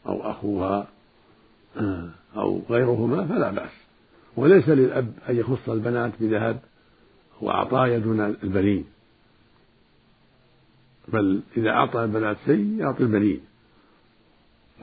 أو 0.07 0.31
أخوها 0.31 0.87
أو 2.37 2.63
غيرهما 2.71 3.27
فلا 3.27 3.51
بأس. 3.51 3.71
وليس 4.37 4.69
للأب 4.69 5.13
أن 5.29 5.37
يخص 5.37 5.69
البنات 5.69 6.13
بذهب 6.21 6.61
وعطايا 7.41 7.99
دون 7.99 8.21
البنين. 8.21 8.85
بل 11.09 11.43
إذا 11.57 11.71
أعطى 11.71 12.05
البنات 12.05 12.37
شيء 12.47 12.77
يعطي 12.79 13.03
البنين. 13.03 13.41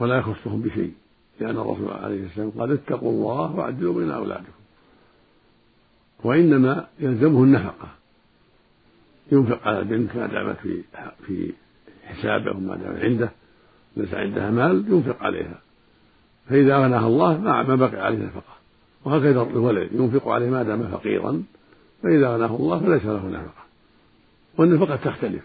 ولا 0.00 0.18
يخصهم 0.18 0.62
بشيء. 0.62 0.94
لأن 1.40 1.58
الرسول 1.58 1.90
عليه 1.90 2.26
السلام 2.26 2.50
قال 2.50 2.72
اتقوا 2.72 3.10
الله 3.10 3.56
وعدلوا 3.56 3.94
بين 3.94 4.10
أولادكم. 4.10 4.52
وإنما 6.24 6.86
يلزمه 6.98 7.44
النفقة. 7.44 7.88
ينفق 9.32 9.68
على 9.68 9.78
البنت 9.78 10.16
ما 10.16 10.26
دامت 10.26 10.56
في 10.56 10.82
في 11.26 11.52
حسابه 12.04 12.50
وما 12.50 12.76
دامت 12.76 13.04
عنده 13.04 13.30
ليس 13.96 14.14
عندها 14.14 14.50
مال 14.50 14.84
ينفق 14.88 15.22
عليها. 15.22 15.60
فإذا 16.48 16.76
أغناها 16.76 17.06
الله 17.06 17.38
ما 17.38 17.74
بقي 17.74 18.06
عليه 18.06 18.18
نفقة 18.18 18.54
وهكذا 19.04 19.42
الولد 19.42 19.92
ينفق 19.92 20.28
عليه 20.28 20.50
ما 20.50 20.62
دام 20.62 20.82
فقيرا 20.82 21.42
فإذا 22.02 22.26
أغناه 22.26 22.56
الله 22.56 22.78
فليس 22.78 23.04
له 23.04 23.28
نفقة. 23.28 23.64
والنفقة 24.58 24.96
تختلف. 24.96 25.42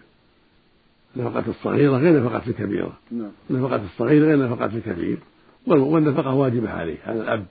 نفقة 1.16 1.44
الصغيرة 1.48 1.98
غير 1.98 2.24
نفقة 2.24 2.42
الكبيرة. 2.48 2.94
نعم. 3.12 3.32
نفقة 3.50 3.82
الصغير 3.86 4.24
غير 4.24 4.46
نفقة 4.46 4.66
الكبير. 4.66 5.18
والنفقة 5.68 6.34
واجبة 6.34 6.70
عليه 6.70 6.98
على 7.06 7.22
الأب. 7.22 7.46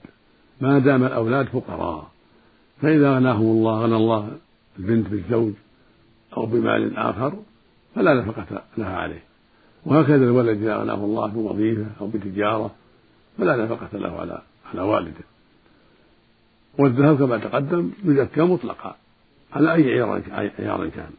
ما 0.61 0.79
دام 0.79 1.03
الأولاد 1.03 1.45
فقراء. 1.45 2.11
فإذا 2.81 3.15
غناهم 3.15 3.45
الله 3.45 3.83
غنى 3.83 3.95
الله 3.95 4.37
البنت 4.79 5.07
بالزوج 5.07 5.53
أو 6.37 6.45
بمال 6.45 6.97
آخر 6.97 7.33
فلا 7.95 8.13
نفقة 8.13 8.63
لها 8.77 8.97
عليه. 8.97 9.23
وهكذا 9.85 10.15
الولد 10.15 10.61
إذا 10.61 10.77
غناه 10.77 11.05
الله 11.05 11.27
بوظيفة 11.27 11.85
أو 12.01 12.07
بتجارة 12.07 12.71
فلا 13.37 13.55
نفقة 13.55 13.97
له 13.97 14.19
على 14.19 14.41
على 14.73 14.81
والده. 14.81 15.25
والذهب 16.77 17.17
كما 17.17 17.37
تقدم 17.37 17.91
يزكى 18.03 18.41
مطلقا 18.41 18.95
على 19.53 19.73
أي 19.73 19.83
عيار 19.83 20.21
عيار 20.59 20.89
كان. 20.89 21.11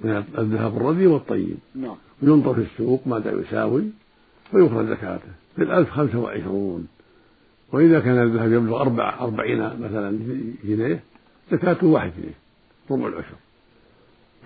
من 0.00 0.24
الذهب 0.38 0.76
الردي 0.76 1.06
والطيب. 1.06 1.58
نعم. 1.74 1.96
ينظر 2.22 2.54
في 2.54 2.60
السوق 2.60 3.06
ماذا 3.06 3.32
يساوي 3.32 3.84
ويخرج 4.52 4.86
زكاته 4.86 5.28
في 5.56 5.62
الألف 5.62 5.90
خمسة 5.90 6.18
وعشرون. 6.18 6.88
وإذا 7.72 8.00
كان 8.00 8.22
الذهب 8.22 8.52
يبلغ 8.52 8.80
أربع 8.80 9.18
أربعين 9.20 9.58
مثلا 9.58 10.18
جنيه 10.64 11.00
زكاته 11.52 11.86
واحد 11.86 12.12
جنيه 12.16 12.34
ربع 12.90 13.08
العشر. 13.08 13.36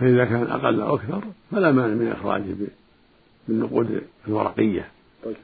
فإذا 0.00 0.24
كان 0.24 0.42
أقل 0.42 0.80
أو 0.80 0.94
أكثر 0.94 1.22
فلا 1.50 1.72
مانع 1.72 1.94
من 1.94 2.08
إخراجه 2.08 2.54
بالنقود 3.48 4.02
الورقية. 4.28 4.88
طيب. 5.24 5.36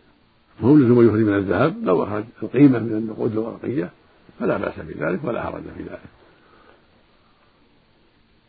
فهو 0.60 0.76
لزم 0.76 1.06
يخرج 1.08 1.20
من 1.20 1.34
الذهب 1.34 1.84
لو 1.84 2.04
أخرج 2.04 2.25
القيمة 2.42 2.78
من 2.78 2.92
النقود 2.92 3.32
الورقية 3.32 3.90
فلا 4.40 4.56
بأس 4.56 4.78
بذلك 4.78 5.25
ولا 5.25 5.42
حرج 5.42 5.62
في 5.62 5.82
ذلك. 5.82 6.00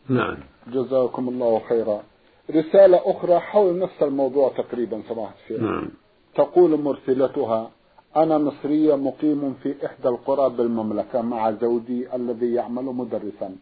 نعم. 0.08 0.36
جزاكم 0.72 1.28
الله 1.28 1.62
خيرا. 1.68 2.02
رسالة 2.50 3.00
أخرى 3.04 3.38
حول 3.38 3.78
نفس 3.78 4.02
الموضوع 4.02 4.52
تقريبا 4.56 5.02
سماحة 5.08 5.34
الشيخ. 5.44 5.60
نعم. 5.60 5.90
تقول 6.34 6.80
مرسلتها 6.80 7.70
أنا 8.16 8.38
مصرية 8.38 8.94
مقيم 8.94 9.54
في 9.62 9.74
إحدى 9.86 10.08
القرى 10.08 10.50
بالمملكة 10.50 11.22
مع 11.22 11.50
زوجي 11.50 12.14
الذي 12.14 12.54
يعمل 12.54 12.84
مدرسا 12.84 13.56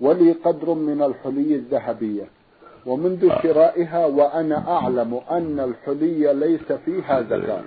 ولي 0.00 0.32
قدر 0.32 0.74
من 0.74 1.02
الحلي 1.02 1.54
الذهبية. 1.54 2.28
ومنذ 2.86 3.28
شرائها 3.42 4.06
وأنا 4.06 4.68
أعلم 4.68 5.20
أن 5.30 5.60
الحلي 5.60 6.34
ليس 6.34 6.72
فيها 6.72 7.22
زكاة. 7.22 7.64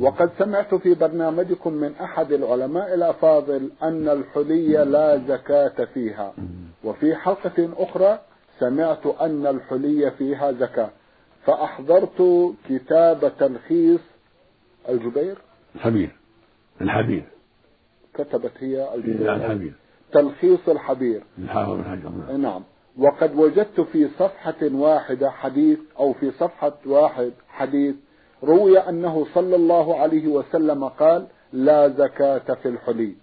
وقد 0.00 0.30
سمعت 0.38 0.74
في 0.74 0.94
برنامجكم 0.94 1.72
من 1.72 1.92
أحد 1.94 2.32
العلماء 2.32 2.94
الأفاضل 2.94 3.70
أن 3.82 4.08
الحلي 4.08 4.84
لا 4.84 5.16
زكاة 5.28 5.84
فيها. 5.94 6.32
وفي 6.84 7.14
حلقة 7.14 7.70
أخرى 7.78 8.18
سمعت 8.62 9.06
أن 9.06 9.46
الحلي 9.46 10.10
فيها 10.10 10.52
زكاة 10.52 10.90
فأحضرت 11.46 12.52
كتاب 12.68 13.32
تلخيص 13.38 14.00
الجبير؟ 14.88 15.38
الحبير 15.74 16.10
الحبير. 16.80 17.24
كتبت 18.14 18.52
هي 18.58 18.94
الجبير. 18.94 19.34
الحبير. 19.34 19.72
تلخيص 20.12 20.68
الحبير. 20.68 21.22
الحافظ 21.38 21.80
نعم. 22.38 22.62
وقد 22.98 23.34
وجدت 23.34 23.80
في 23.80 24.08
صفحة 24.18 24.62
واحدة 24.62 25.30
حديث 25.30 25.78
أو 25.98 26.12
في 26.12 26.30
صفحة 26.30 26.72
واحد 26.86 27.32
حديث 27.48 27.94
روي 28.44 28.78
أنه 28.78 29.26
صلى 29.34 29.56
الله 29.56 30.00
عليه 30.00 30.28
وسلم 30.28 30.84
قال 30.84 31.26
لا 31.52 31.88
زكاة 31.88 32.54
في 32.62 32.68
الحلي. 32.68 33.14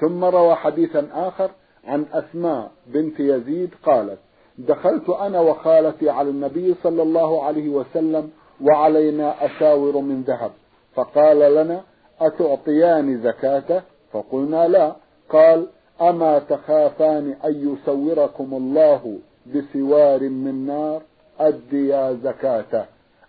ثم 0.00 0.24
روى 0.24 0.54
حديثا 0.54 1.08
آخر 1.12 1.50
عن 1.84 2.06
أسماء 2.12 2.70
بنت 2.86 3.20
يزيد 3.20 3.70
قالت 3.82 4.18
دخلت 4.58 5.10
أنا 5.10 5.40
وخالتي 5.40 6.10
على 6.10 6.30
النبي 6.30 6.74
صلى 6.82 7.02
الله 7.02 7.44
عليه 7.44 7.68
وسلم 7.68 8.30
وعلينا 8.60 9.46
أساور 9.46 9.98
من 10.00 10.22
ذهب. 10.22 10.50
فقال 10.94 11.54
لنا 11.54 11.82
أتعطيان 12.20 13.22
زكاته 13.22 13.82
فقلنا 14.12 14.68
لا. 14.68 14.96
قال 15.28 15.66
أما 16.00 16.38
تخافان 16.38 17.36
أن 17.44 17.54
يسوركم 17.72 18.54
الله 18.54 19.18
بسوار 19.54 20.28
من 20.28 20.66
نار؟ 20.66 21.02
أديا 21.40 22.12
زكاته 22.24 22.84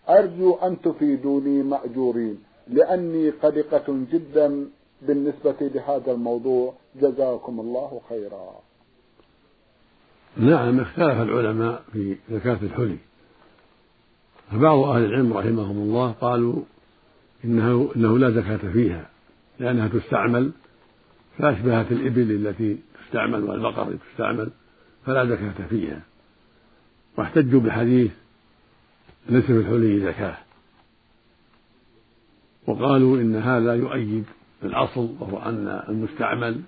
أرجو 0.10 0.56
أن 0.56 0.82
تفيدوني 0.82 1.63
مأجورين 1.63 2.44
لأني 2.68 3.30
قلقة 3.30 3.84
جدا 4.12 4.70
بالنسبة 5.02 5.56
لهذا 5.62 6.12
الموضوع. 6.12 6.74
جزاكم 7.02 7.60
الله 7.60 8.02
خيرا. 8.10 8.69
نعم 10.39 10.80
اختلف 10.80 11.21
العلماء 11.21 11.84
في 11.93 12.15
زكاة 12.32 12.58
الحلي. 12.63 12.97
فبعض 14.52 14.80
أهل 14.80 15.06
العلم 15.06 15.34
رحمهم 15.34 15.78
الله 15.78 16.12
قالوا 16.12 16.63
إنه, 17.45 17.91
إنه 17.95 18.17
لا 18.17 18.32
زكاة 18.32 18.71
فيها 18.71 19.10
لأنها 19.60 19.88
تستعمل 19.88 20.52
فأشبهت 21.38 21.91
الإبل 21.91 22.47
التي 22.47 22.78
تستعمل 23.04 23.43
والبقر 23.43 23.97
تستعمل 24.12 24.49
فلا 25.06 25.25
زكاة 25.25 25.67
فيها. 25.69 26.02
واحتجوا 27.17 27.62
بحديث 27.62 28.12
ليس 29.30 29.45
في 29.45 29.58
الحلي 29.58 29.99
زكاة. 29.99 30.38
وقالوا 32.67 33.17
إن 33.17 33.36
هذا 33.36 33.75
يؤيد 33.75 34.25
الأصل 34.63 35.15
وهو 35.19 35.38
أن 35.38 35.84
المستعمل 35.89 36.62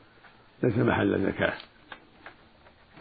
ليس 0.64 0.78
محل 0.78 1.26
زكاة. 1.26 1.71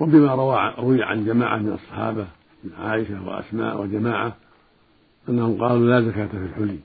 وبما 0.01 0.35
روى 0.35 0.75
روي 0.79 1.03
عن 1.03 1.25
جماعة 1.25 1.57
من 1.57 1.73
الصحابة 1.73 2.27
من 2.65 2.73
عائشة 2.79 3.29
وأسماء 3.29 3.83
وجماعة 3.83 4.37
أنهم 5.29 5.63
قالوا 5.63 5.87
لا 5.89 6.11
زكاة 6.11 6.27
في 6.27 6.37
الحلي. 6.37 6.79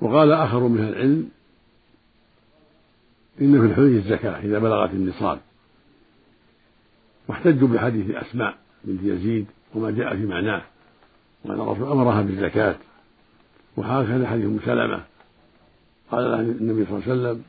وقال 0.00 0.32
آخر 0.32 0.68
من 0.68 0.88
العلم 0.88 1.30
إن 3.40 3.60
في 3.60 3.66
الحلي 3.66 3.96
الزكاة 3.96 4.40
إذا 4.40 4.58
بلغت 4.58 4.90
النصاب. 4.90 5.38
واحتجوا 7.28 7.68
بحديث 7.68 8.10
أسماء 8.10 8.58
بنت 8.84 9.02
يزيد 9.02 9.46
وما 9.74 9.90
جاء 9.90 10.16
في 10.16 10.26
معناه 10.26 10.62
وأن 11.44 11.60
الرسول 11.60 11.92
أمرها 11.92 12.22
بالزكاة. 12.22 12.76
وهكذا 13.76 14.28
حديث 14.28 14.44
أم 14.44 14.58
سلمة. 14.64 15.04
قال 16.10 16.24
لها 16.24 16.40
النبي 16.40 16.84
صلى 16.84 16.98
الله 16.98 17.02
عليه 17.08 17.12
وسلم 17.12 17.42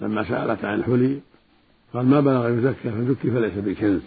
لما 0.00 0.24
سألت 0.28 0.64
عن 0.64 0.78
الحلي 0.78 1.20
قال 1.94 2.06
ما 2.06 2.20
بلغ 2.20 2.48
يزكى 2.48 2.90
فزكي 2.90 3.30
فليس 3.30 3.54
بكنز 3.54 4.02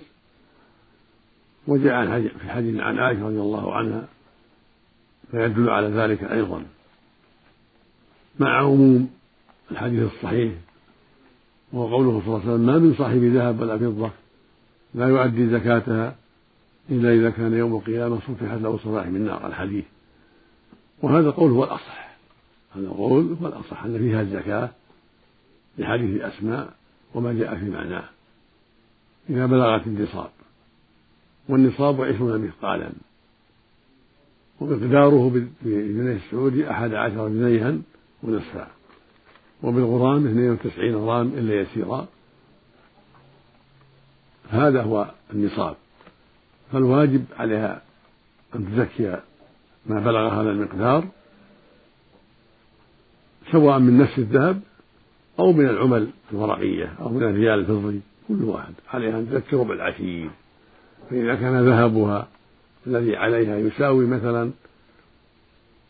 وجاء 1.68 2.22
في 2.22 2.50
حديث 2.50 2.80
عن 2.80 3.00
عائشة 3.00 3.26
رضي 3.26 3.40
الله 3.40 3.76
عنها 3.76 4.08
فيدل 5.32 5.70
على 5.70 5.88
ذلك 5.88 6.24
أيضا. 6.24 6.66
مع 8.40 8.58
عموم 8.58 9.10
الحديث 9.72 10.14
الصحيح 10.14 10.54
وهو 11.74 11.88
قوله 11.96 12.22
صلى 12.26 12.28
الله 12.28 12.42
عليه 12.42 12.54
وسلم 12.54 12.66
ما 12.66 12.78
من 12.78 12.96
صاحب 12.98 13.24
ذهب 13.24 13.60
ولا 13.60 13.78
فضة 13.78 14.12
لا 14.94 15.08
يؤدي 15.08 15.50
زكاتها 15.50 16.16
إلا 16.90 17.14
إذا 17.14 17.30
كان 17.30 17.54
يوم 17.54 17.76
القيامة 17.76 18.20
صفحت 18.20 18.58
له 18.58 18.78
صفائح 18.78 19.08
من 19.08 19.26
نار 19.26 19.48
الحديث. 19.48 19.86
وهذا 21.02 21.28
القول 21.28 21.52
هو 21.52 21.64
الأصح. 21.64 22.18
هذا 22.76 22.86
القول 22.86 23.38
هو 23.42 23.48
الأصح 23.48 23.84
أن 23.84 23.98
فيها 23.98 24.22
الزكاة 24.22 24.70
لحديث 25.78 26.22
أسماء 26.22 26.79
وما 27.14 27.34
جاء 27.34 27.56
في 27.56 27.70
معناه 27.70 28.10
إذا 29.30 29.46
بلغت 29.46 29.88
النصاب. 29.88 30.30
والنصاب 31.50 32.02
عشرون 32.02 32.42
مثقالا. 32.46 32.92
ومقداره 34.60 35.30
بالجنيه 35.62 36.16
السعودي 36.16 36.72
أحد 36.72 36.94
عشر 36.94 37.30
جنيها 37.30 37.78
ونصفا. 38.24 38.68
وبالغرام 39.64 40.28
اثنين 40.28 40.52
وتسعين 40.52 40.96
غرام 40.96 41.28
إلا 41.28 41.62
يسيرا. 41.62 42.08
هذا 44.50 44.82
هو 44.82 45.12
النصاب. 45.34 45.76
فالواجب 46.72 47.26
عليها 47.38 47.82
أن 48.56 48.66
تزكي 48.66 49.22
ما 49.86 50.00
بلغ 50.00 50.42
هذا 50.42 50.52
المقدار 50.52 51.08
سواء 53.52 53.80
من 53.80 53.98
نفس 53.98 54.20
الذهب 54.20 54.62
أو 55.40 55.52
من 55.52 55.70
العمل 55.70 56.10
الورقية 56.32 56.94
أو 57.00 57.10
من 57.10 57.24
الريال 57.24 57.60
الفضي 57.60 58.02
كل 58.28 58.44
واحد. 58.44 58.74
عليها 58.94 59.20
أن 59.20 59.30
تذكر 59.30 59.58
ربع 59.58 59.92
فإذا 61.10 61.36
كان 61.36 61.66
ذهبها 61.66 62.28
الذي 62.88 63.16
عليها 63.16 63.58
يساوي 63.58 64.06
مثلا 64.06 64.52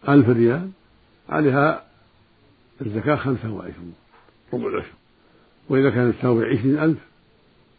ألف 0.09 0.29
ريال 0.29 0.69
عليها 1.29 1.83
الزكاة 2.81 3.15
خمسة 3.15 3.53
وعشرون 3.53 3.93
ربع 4.53 4.67
العشر. 4.67 4.93
وإذا 5.69 5.89
كانت 5.89 6.15
تساوي 6.15 6.45
عشرين 6.45 6.79
ألف 6.79 6.97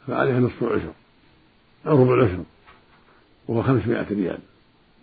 فعليها 0.07 0.41
نصف 0.41 0.63
العشر 0.63 0.93
أو 1.87 2.03
ربع 2.03 2.15
العشر. 2.15 2.43
وهو 3.49 3.63
خمسمائة 3.63 4.07
ريال. 4.11 4.39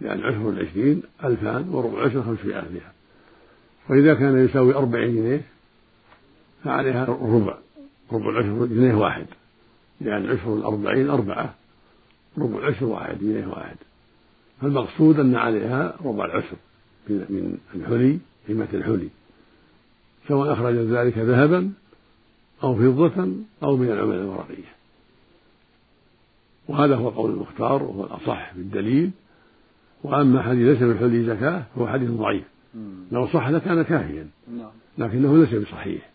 لأن 0.01 0.19
عشر 0.19 0.49
العشرين 0.49 1.01
ألفان 1.23 1.69
وربع 1.69 1.99
العشر 1.99 2.23
خمسمائة 2.23 2.59
ريال. 2.59 2.91
وإذا 3.89 4.13
كان 4.13 4.45
يساوي 4.45 4.75
أربعين 4.75 5.15
جنيه 5.15 5.41
فعليها 6.63 7.05
ربع 7.05 7.57
ربع 8.11 8.29
العشر 8.29 8.65
جنيه 8.65 8.95
واحد. 8.95 9.25
لأن 10.01 10.29
عشر 10.29 10.53
الأربعين 10.53 11.09
أربعة 11.09 11.55
ربع 12.37 12.59
العشر 12.59 12.85
واحد 12.85 13.19
جنيه 13.19 13.47
واحد. 13.47 13.75
فالمقصود 14.61 15.19
أن 15.19 15.35
عليها 15.35 15.95
ربع 16.05 16.25
العشر 16.25 16.55
من 17.09 17.57
الحلي 17.75 18.19
قيمة 18.47 18.67
الحلي. 18.73 19.09
سواء 20.27 20.53
أخرجت 20.53 20.77
ذلك 20.77 21.17
ذهبا 21.17 21.71
أو 22.63 22.75
فضة 22.75 23.31
أو 23.63 23.77
من 23.77 23.89
العمل 23.91 24.15
الورقية. 24.15 24.77
وهذا 26.67 26.95
هو 26.95 27.09
قول 27.09 27.31
المختار 27.31 27.83
وهو 27.83 28.03
الأصح 28.03 28.53
في 28.53 28.59
الدليل. 28.59 29.11
وأما 30.03 30.41
حديث 30.41 30.67
ليس 30.67 30.77
في 30.77 30.91
الحلي 30.91 31.25
زكاة 31.25 31.63
فهو 31.75 31.87
حديث 31.87 32.09
ضعيف. 32.09 32.43
لو 33.11 33.27
صح 33.27 33.47
لكان 33.47 33.81
كافيا. 33.81 34.27
نعم. 34.57 34.71
لكنه 34.97 35.37
ليس 35.37 35.53
بصحيح. 35.53 36.09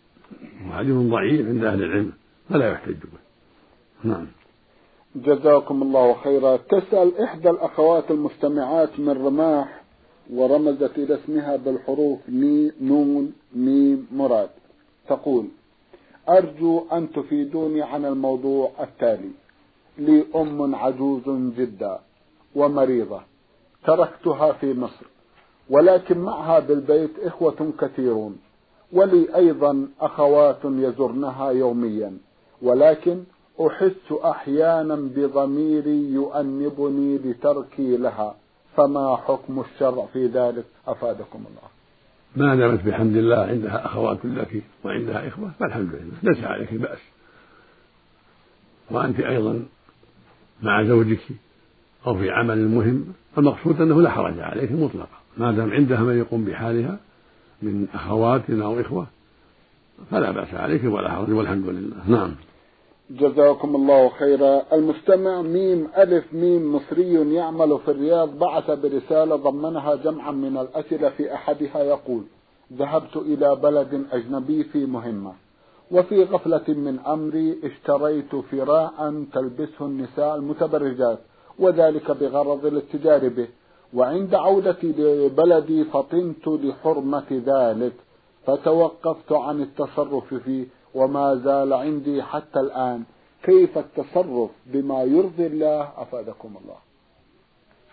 هو 0.66 0.72
حديث 0.72 0.94
ضعيف 0.94 1.46
عند 1.46 1.64
أهل 1.64 1.82
العلم 1.82 2.12
فلا 2.48 2.72
يحتج 2.72 2.92
به 2.92 3.22
نعم. 4.04 4.26
جزاكم 5.16 5.82
الله 5.82 6.14
خيرا. 6.14 6.56
تسأل 6.56 7.22
إحدى 7.22 7.50
الأخوات 7.50 8.10
المستمعات 8.10 9.00
من 9.00 9.26
رماح 9.26 9.82
ورمزت 10.30 10.98
إلى 10.98 11.14
اسمها 11.14 11.56
بالحروف 11.56 12.18
مي 12.28 12.72
نون 12.80 13.32
ميم 13.54 14.06
مراد. 14.12 14.50
تقول 15.08 15.48
أرجو 16.28 16.86
أن 16.92 17.12
تفيدوني 17.12 17.82
عن 17.82 18.04
الموضوع 18.04 18.70
التالي. 18.80 19.30
لي 19.98 20.24
أم 20.36 20.74
عجوز 20.74 21.28
جدا 21.58 21.98
ومريضة 22.54 23.20
تركتها 23.86 24.52
في 24.52 24.74
مصر 24.74 25.06
ولكن 25.70 26.18
معها 26.18 26.58
بالبيت 26.60 27.18
إخوة 27.18 27.72
كثيرون. 27.80 28.38
ولي 28.92 29.36
أيضا 29.36 29.88
أخوات 30.00 30.64
يزرنها 30.64 31.50
يوميا 31.50 32.12
ولكن 32.62 33.22
أحس 33.60 34.12
أحيانا 34.24 34.94
بضميري 34.94 36.12
يؤنبني 36.12 37.18
لتركي 37.18 37.96
لها. 37.96 38.34
فما 38.76 39.16
حكم 39.16 39.60
الشرع 39.60 40.06
في 40.12 40.26
ذلك؟ 40.26 40.64
أفادكم 40.86 41.38
الله. 41.38 41.68
ما 42.36 42.56
دامت 42.56 42.84
بحمد 42.84 43.16
الله 43.16 43.36
عندها 43.36 43.86
أخوات 43.86 44.18
لك 44.24 44.62
وعندها 44.84 45.28
إخوة 45.28 45.50
فالحمد 45.60 45.94
لله. 45.94 46.32
ليس 46.32 46.44
عليك 46.44 46.74
بأس. 46.74 46.98
وأنت 48.90 49.20
أيضا 49.20 49.62
مع 50.62 50.84
زوجك 50.84 51.20
أو 52.06 52.14
في 52.14 52.30
عمل 52.30 52.68
مهم 52.68 53.12
المقصود 53.38 53.80
أنه 53.80 54.02
لا 54.02 54.10
حرج 54.10 54.40
عليك 54.40 54.72
مطلقا. 54.72 55.18
ما 55.36 55.52
دام 55.52 55.70
عندها 55.70 56.00
من 56.00 56.18
يقوم 56.18 56.44
بحالها 56.44 56.98
من 57.62 57.86
أخوات 57.94 58.50
أو 58.50 58.80
إخوة 58.80 59.06
فلا 60.10 60.30
بأس 60.30 60.54
عليك 60.54 60.84
ولا 60.84 61.10
حرج 61.10 61.30
والحمد 61.30 61.68
لله. 61.68 61.96
نعم. 62.06 62.34
جزاكم 63.10 63.76
الله 63.76 64.08
خيرا. 64.08 64.62
المستمع 64.72 65.42
ميم 65.42 65.88
ألف 65.98 66.24
ميم 66.32 66.74
مصري 66.74 67.34
يعمل 67.34 67.78
في 67.84 67.90
الرياض 67.90 68.38
بعث 68.38 68.70
برسالة 68.70 69.36
ضمنها 69.36 69.94
جمعا 69.94 70.30
من 70.30 70.56
الأسئلة 70.56 71.08
في 71.08 71.34
أحدها 71.34 71.82
يقول 71.82 72.22
ذهبت 72.72 73.16
إلى 73.16 73.56
بلد 73.56 74.06
أجنبي 74.12 74.64
في 74.64 74.86
مهمة 74.86 75.32
وفي 75.90 76.24
غفلة 76.24 76.64
من 76.68 76.98
أمري 76.98 77.58
اشتريت 77.64 78.36
فراء 78.36 79.24
تلبسه 79.32 79.86
النساء 79.86 80.36
المتبرجات 80.36 81.18
وذلك 81.58 82.10
بغرض 82.10 82.66
الاتجار 82.66 83.28
به 83.28 83.48
وعند 83.94 84.34
عودتي 84.34 84.92
لبلدي 84.92 85.84
فطنت 85.84 86.48
لحرمة 86.48 87.42
ذلك 87.46 87.92
فتوقفت 88.46 89.32
عن 89.32 89.62
التصرف 89.62 90.34
فيه 90.34 90.66
وما 90.94 91.34
زال 91.34 91.72
عندي 91.72 92.22
حتى 92.22 92.60
الآن. 92.60 93.02
كيف 93.42 93.78
التصرف 93.78 94.50
بما 94.66 95.02
يرضي 95.02 95.46
الله؟ 95.46 95.92
أفادكم 95.96 96.56
الله. 96.62 96.76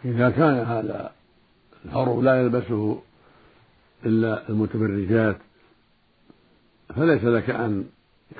إذا 0.05 0.29
كان 0.29 0.55
هذا 0.55 1.12
الحر 1.85 2.21
لا 2.21 2.41
يلبسه 2.41 2.99
إلا 4.05 4.49
المتبرجات 4.49 5.38
فليس 6.95 7.23
لك 7.23 7.49
أن 7.49 7.85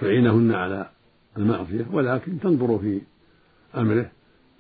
تعينهن 0.02 0.52
على 0.56 0.90
المعصية 1.38 1.86
ولكن 1.94 2.40
تنظر 2.40 2.80
في 2.80 3.02
أمره 3.78 4.12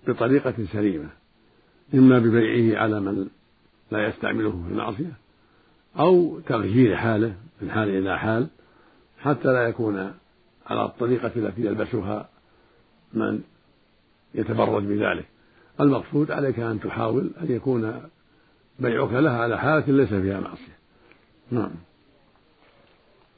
بطريقة 0.08 0.54
سليمة. 0.74 1.10
إما 1.94 2.20
ببيعه 2.20 2.82
على 2.82 3.00
من 3.00 3.28
لا 3.92 4.08
يستعمله 4.08 4.52
في 4.52 4.72
المعصية 4.72 5.14
أو 6.00 6.40
تغيير 6.40 6.96
حاله 6.96 7.34
من 7.62 7.72
حال 7.72 7.90
إلى 7.90 8.20
حال 8.20 8.48
حتى 9.20 9.48
لا 9.48 9.68
يكون 9.68 10.14
على 10.68 10.86
الطريقة 10.86 11.32
التي 11.36 11.66
يلبسها 11.66 12.30
من 13.14 13.42
يتبرج 14.36 14.84
بذلك. 14.84 15.26
المقصود 15.82 16.32
عليك 16.32 16.60
أن 16.60 16.80
تحاول 16.80 17.32
أن 17.42 17.52
يكون 17.52 18.02
بيعك 18.80 19.12
لها 19.12 19.38
على 19.38 19.60
حالة 19.60 19.84
ليس 19.88 20.10
فيها 20.10 20.40
معصية. 20.40 20.80
نعم. 21.52 21.72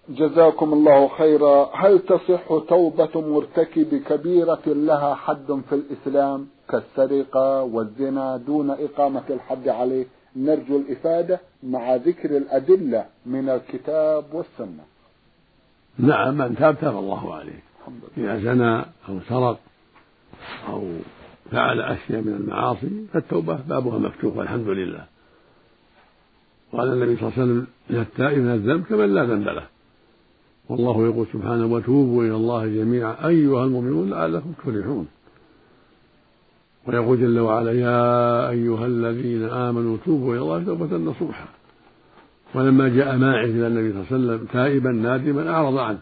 جزاكم 0.10 0.74
الله 0.74 1.08
خيرا. 1.08 1.72
هل 1.76 2.00
تصح 2.00 2.48
توبة 2.70 3.22
مرتكب 3.22 3.96
كبيرة 3.96 4.62
لها 4.66 5.16
حد 5.16 5.62
في 5.70 5.76
الإسلام؟ 5.76 6.48
كالسرقة 6.72 7.64
والزنا 7.64 8.38
دون 8.38 8.70
إقامة 8.70 9.24
الحد 9.30 9.68
عليه. 9.68 10.06
نرجو 10.36 10.78
الإفادة 10.78 11.40
مع 11.64 11.96
ذكر 11.96 12.38
الأدلة 12.38 13.06
من 13.26 13.50
الكتاب 13.50 14.26
والسنة. 14.34 14.84
نعم 16.00 16.38
من 16.38 16.56
تاب 16.56 16.80
تاب 16.80 16.98
الله 16.98 17.36
عليه. 17.36 17.60
إذا 18.18 18.40
زنى 18.40 18.78
أو 19.10 19.20
سرق 19.30 19.60
أو 20.70 20.84
فعل 21.52 21.82
أشياء 21.82 22.22
من 22.22 22.34
المعاصي 22.34 23.06
فالتوبة 23.14 23.60
بابها 23.70 23.98
مفتوح 23.98 24.38
والحمد 24.38 24.68
لله. 24.68 25.06
قال 26.72 26.94
النبي 26.94 27.16
صلى 27.18 27.30
الله 27.30 27.34
عليه 27.38 27.44
وسلم 27.44 27.68
للتائب 27.90 28.40
من 28.40 28.54
الذنب 28.54 28.86
كمن 28.86 29.14
لا 29.14 29.26
ذنب 29.26 29.48
له. 29.48 29.68
والله 30.70 31.06
يقول 31.06 31.28
سبحانه 31.34 31.66
وتوبوا 31.66 32.24
إلى 32.24 32.36
الله 32.36 32.68
جميعا 32.68 33.28
أيها 33.28 33.64
المؤمنون 33.64 34.10
لعلكم 34.10 34.52
تفلحون. 34.52 35.08
ويقول 36.88 37.20
جل 37.20 37.40
وعلا 37.40 37.72
يا 37.72 38.50
أيها 38.50 38.86
الذين 38.86 39.44
آمنوا 39.44 39.98
توبوا 40.06 40.34
إلى 40.34 40.42
الله 40.42 40.64
توبة 40.64 40.98
نصوحا. 40.98 41.46
ولما 42.56 42.90
جاء 42.90 43.18
ماعز 43.18 43.50
إلى 43.50 43.68
النبي 43.68 43.92
صلى 43.92 44.02
الله 44.02 44.08
عليه 44.12 44.16
وسلم 44.16 44.48
تائبا 44.54 44.92
نادما 44.92 45.50
أعرض 45.50 45.78
عنه 45.78 46.00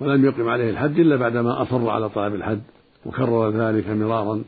ولم 0.00 0.24
يقم 0.24 0.48
عليه 0.48 0.70
الحد 0.70 0.98
إلا 0.98 1.16
بعدما 1.16 1.62
أصر 1.62 1.90
على 1.90 2.08
طلب 2.08 2.34
الحد 2.34 2.60
وكرر 3.06 3.50
ذلك 3.50 3.88
مرارا. 3.88 4.42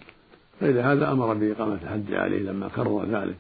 فلهذا 0.61 1.13
أمر 1.13 1.35
بإقامة 1.35 1.79
الحد 1.83 2.13
عليه 2.13 2.43
لما 2.43 2.69
كرر 2.69 3.05
ذلك. 3.05 3.37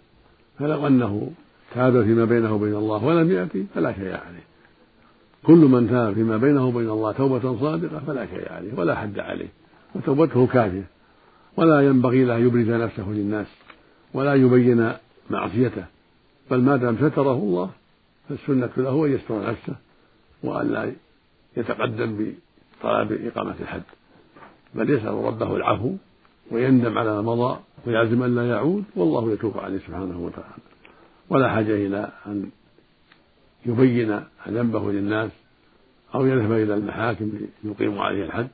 فلو 0.59 0.87
أنه 0.87 1.31
تاب 1.75 2.03
فيما 2.03 2.25
بينه 2.25 2.55
وبين 2.55 2.75
الله 2.75 3.05
ولم 3.05 3.31
يأتي 3.33 3.67
فلا 3.75 3.93
شيء 3.93 4.07
عليه. 4.07 4.45
كل 5.47 5.59
من 5.59 5.89
تاب 5.89 6.15
فيما 6.15 6.37
بينه 6.37 6.67
وبين 6.67 6.91
الله 6.91 7.13
توبة 7.13 7.61
صادقة 7.61 7.99
فلا 8.07 8.27
شيء 8.27 8.53
عليه 8.53 8.75
ولا 8.77 8.95
حد 8.95 9.19
عليه. 9.19 9.49
وتوبته 9.95 10.47
كافية. 10.47 10.87
ولا 11.57 11.81
ينبغي 11.81 12.25
له 12.25 12.39
يبرز 12.39 12.69
نفسه 12.69 13.09
للناس 13.09 13.47
ولا 14.15 14.35
يبين 14.35 14.93
معصيته 15.31 15.85
بل 16.51 16.61
ما 16.61 16.77
دام 16.77 16.97
ستره 16.97 17.33
الله 17.33 17.71
فالسنة 18.29 18.71
له 18.77 19.07
أن 19.07 19.13
يستر 19.13 19.51
نفسه 19.51 19.77
وأن 20.43 20.73
لا 20.73 20.93
يتقدم 21.57 22.35
بطلب 22.81 23.13
إقامة 23.27 23.55
الحد. 23.61 23.83
بل 24.75 24.91
يسأل 24.91 25.15
ربه 25.15 25.57
العفو 25.57 25.93
ويندم 26.51 26.99
على 26.99 27.23
ما 27.23 27.23
مضى 27.23 27.59
ويعزم 27.87 28.23
أن 28.23 28.35
لا 28.35 28.49
يعود 28.49 28.85
والله 28.97 29.33
يتوب 29.33 29.59
عليه 29.59 29.79
سبحانه 29.79 30.21
وتعالى. 30.21 30.63
ولا 31.31 31.49
حاجة 31.49 31.75
إلى 31.87 32.13
أن 32.27 32.51
يبين 33.67 34.21
ذنبه 34.49 34.93
للناس 34.93 35.31
أو 36.15 36.27
يذهب 36.27 36.53
إلى 36.53 36.75
المحاكم 36.75 37.33
ليقيموا 37.65 38.03
عليه 38.03 38.25
الحد 38.25 38.49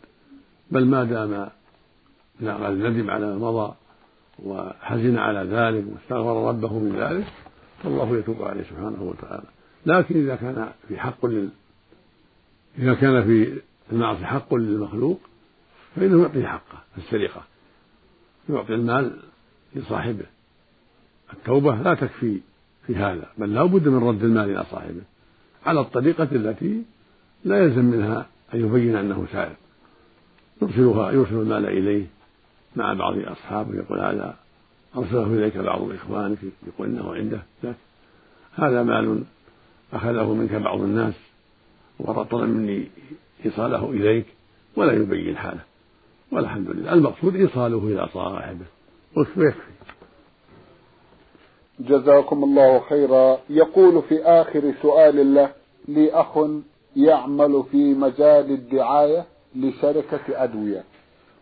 بل 0.70 0.84
ما 0.84 1.04
دام 1.04 1.48
ندم 2.42 3.10
على 3.10 3.26
ما 3.26 3.36
مضى 3.36 3.74
وحزن 4.44 5.18
على 5.18 5.40
ذلك 5.40 5.84
واستغفر 5.92 6.48
ربه 6.48 6.78
من 6.78 6.96
ذلك 6.96 7.26
فالله 7.82 8.16
يتوب 8.16 8.42
عليه 8.42 8.62
سبحانه 8.62 9.02
وتعالى. 9.02 9.46
لكن 9.86 10.20
إذا 10.20 10.36
كان 10.36 10.68
في 10.88 10.98
حق 10.98 11.24
إذا 12.78 12.94
كان 12.94 13.24
في 13.24 13.60
المعصية 13.92 14.24
حق 14.24 14.54
للمخلوق 14.54 15.20
فإنه 15.96 16.22
يعطيه 16.22 16.46
حقه 16.46 16.78
السرقة. 16.98 17.42
يعطي 18.48 18.74
المال 18.74 19.16
لصاحبه. 19.74 20.26
التوبة 21.32 21.76
لا 21.76 21.94
تكفي 21.94 22.40
في 22.86 22.96
هذا 22.96 23.26
بل 23.38 23.54
لا 23.54 23.64
بد 23.64 23.88
من 23.88 24.08
رد 24.08 24.24
المال 24.24 24.50
إلى 24.50 24.64
صاحبه. 24.70 25.02
على 25.66 25.80
الطريقة 25.80 26.28
التي 26.32 26.82
لا 27.44 27.64
يلزم 27.64 27.84
منها 27.84 28.26
أن 28.54 28.60
يبين 28.60 28.96
أنه 28.96 29.26
سارق. 29.32 29.56
يرسلها 30.62 31.12
يرسل 31.12 31.34
المال 31.34 31.66
إليه. 31.66 32.06
مع 32.76 32.92
بعض 32.92 33.18
أصحابه 33.18 33.74
يقول 33.76 34.00
هذا 34.00 34.36
أرسله 34.96 35.26
إليك 35.26 35.56
بعض 35.56 35.92
إخوانك 35.92 36.38
يقول 36.66 36.88
إنه 36.88 37.14
عنده. 37.14 37.42
لك 37.62 37.74
هذا 38.54 38.82
مال 38.82 39.22
أخذه 39.92 40.34
منك 40.34 40.52
بعض 40.52 40.80
الناس 40.80 41.14
وطلب 42.00 42.48
مني 42.48 42.88
إيصاله 43.46 43.90
إليك 43.90 44.26
ولا 44.76 44.92
يبين 44.92 45.36
حاله. 45.36 45.60
والحمد 46.32 46.70
لله. 46.70 46.92
المقصود 46.92 47.36
إيصاله 47.36 47.78
إلى 47.78 48.08
صاحبه. 48.14 48.64
ويكفي 49.16 49.52
جزاكم 51.80 52.44
الله 52.44 52.80
خيرا. 52.80 53.38
يقول 53.50 54.02
في 54.02 54.22
آخر 54.24 54.74
سؤال 54.82 55.34
له 55.34 55.52
لي 55.88 56.12
أخ 56.12 56.38
يعمل 56.96 57.64
في 57.70 57.94
مجال 57.94 58.50
الدعاية 58.50 59.24
لشركة 59.56 60.44
أدوية. 60.44 60.84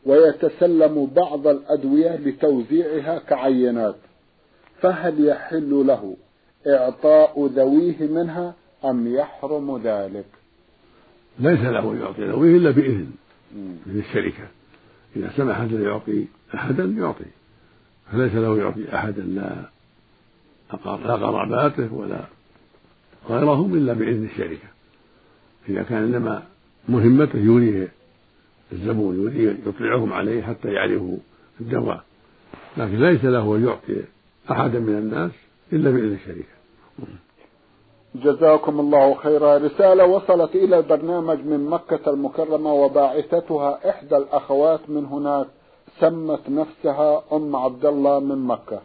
ويتسلم 0.08 1.06
بعض 1.16 1.46
الأدوية 1.46 2.16
لتوزيعها 2.16 3.18
كعينات 3.18 3.96
فهل 4.80 5.24
يحل 5.24 5.70
له 5.86 6.16
إعطاء 6.66 7.46
ذويه 7.46 8.00
منها 8.00 8.54
أم 8.84 9.14
يحرم 9.14 9.80
ذلك؟ 9.84 10.26
ليس 11.38 11.60
له 11.60 11.92
أن 11.92 12.00
يعطي 12.00 12.24
ذويه 12.24 12.56
إلا 12.56 12.70
بإذن 12.70 13.10
من 13.86 14.04
الشركة. 14.08 14.48
إذا 15.16 15.32
سمح 15.36 15.60
أن 15.60 15.82
يعطي 15.82 16.26
أحدا 16.54 16.84
يعطي. 16.84 17.24
فليس 18.12 18.34
له 18.34 18.58
يعطي 18.58 18.94
أحدا 18.94 19.22
لا 19.22 19.54
لا 20.84 21.14
قراباته 21.14 21.94
ولا 21.94 22.24
غيرهم 23.28 23.74
إلا 23.74 23.92
بإذن 23.92 24.24
الشركة. 24.24 24.68
إذا 25.68 25.82
كان 25.82 26.02
إنما 26.02 26.42
مهمته 26.88 27.38
يريه 27.38 27.97
الزبون 28.72 29.26
يريه 29.26 29.56
يطلعهم 29.66 30.12
عليه 30.12 30.42
حتى 30.42 30.72
يعرفوا 30.72 31.16
الدواء. 31.60 32.00
لكن 32.76 33.00
ليس 33.00 33.24
له 33.24 33.56
أن 33.56 33.66
يعطي 33.66 34.04
أحدا 34.50 34.78
من 34.78 34.98
الناس 34.98 35.30
إلا 35.72 35.90
بإذن 35.90 36.12
الشركة 36.12 36.58
جزاكم 38.14 38.80
الله 38.80 39.14
خيرا. 39.14 39.58
رسالة 39.58 40.04
وصلت 40.04 40.56
إلى 40.56 40.78
البرنامج 40.78 41.38
من 41.38 41.70
مكة 41.70 42.10
المكرمة 42.10 42.72
وباعثتها 42.72 43.90
إحدى 43.90 44.16
الأخوات 44.16 44.80
من 44.88 45.04
هناك 45.04 45.46
سمت 46.00 46.40
نفسها 46.48 47.22
أم 47.32 47.56
عبد 47.56 47.84
الله 47.86 48.20
من 48.20 48.38
مكة. 48.38 48.80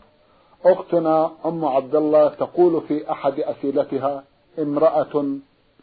أختنا 0.65 1.31
أم 1.45 1.65
عبد 1.65 1.95
الله 1.95 2.27
تقول 2.27 2.81
في 2.87 3.11
أحد 3.11 3.39
أسئلتها 3.39 4.23
امرأة 4.59 5.25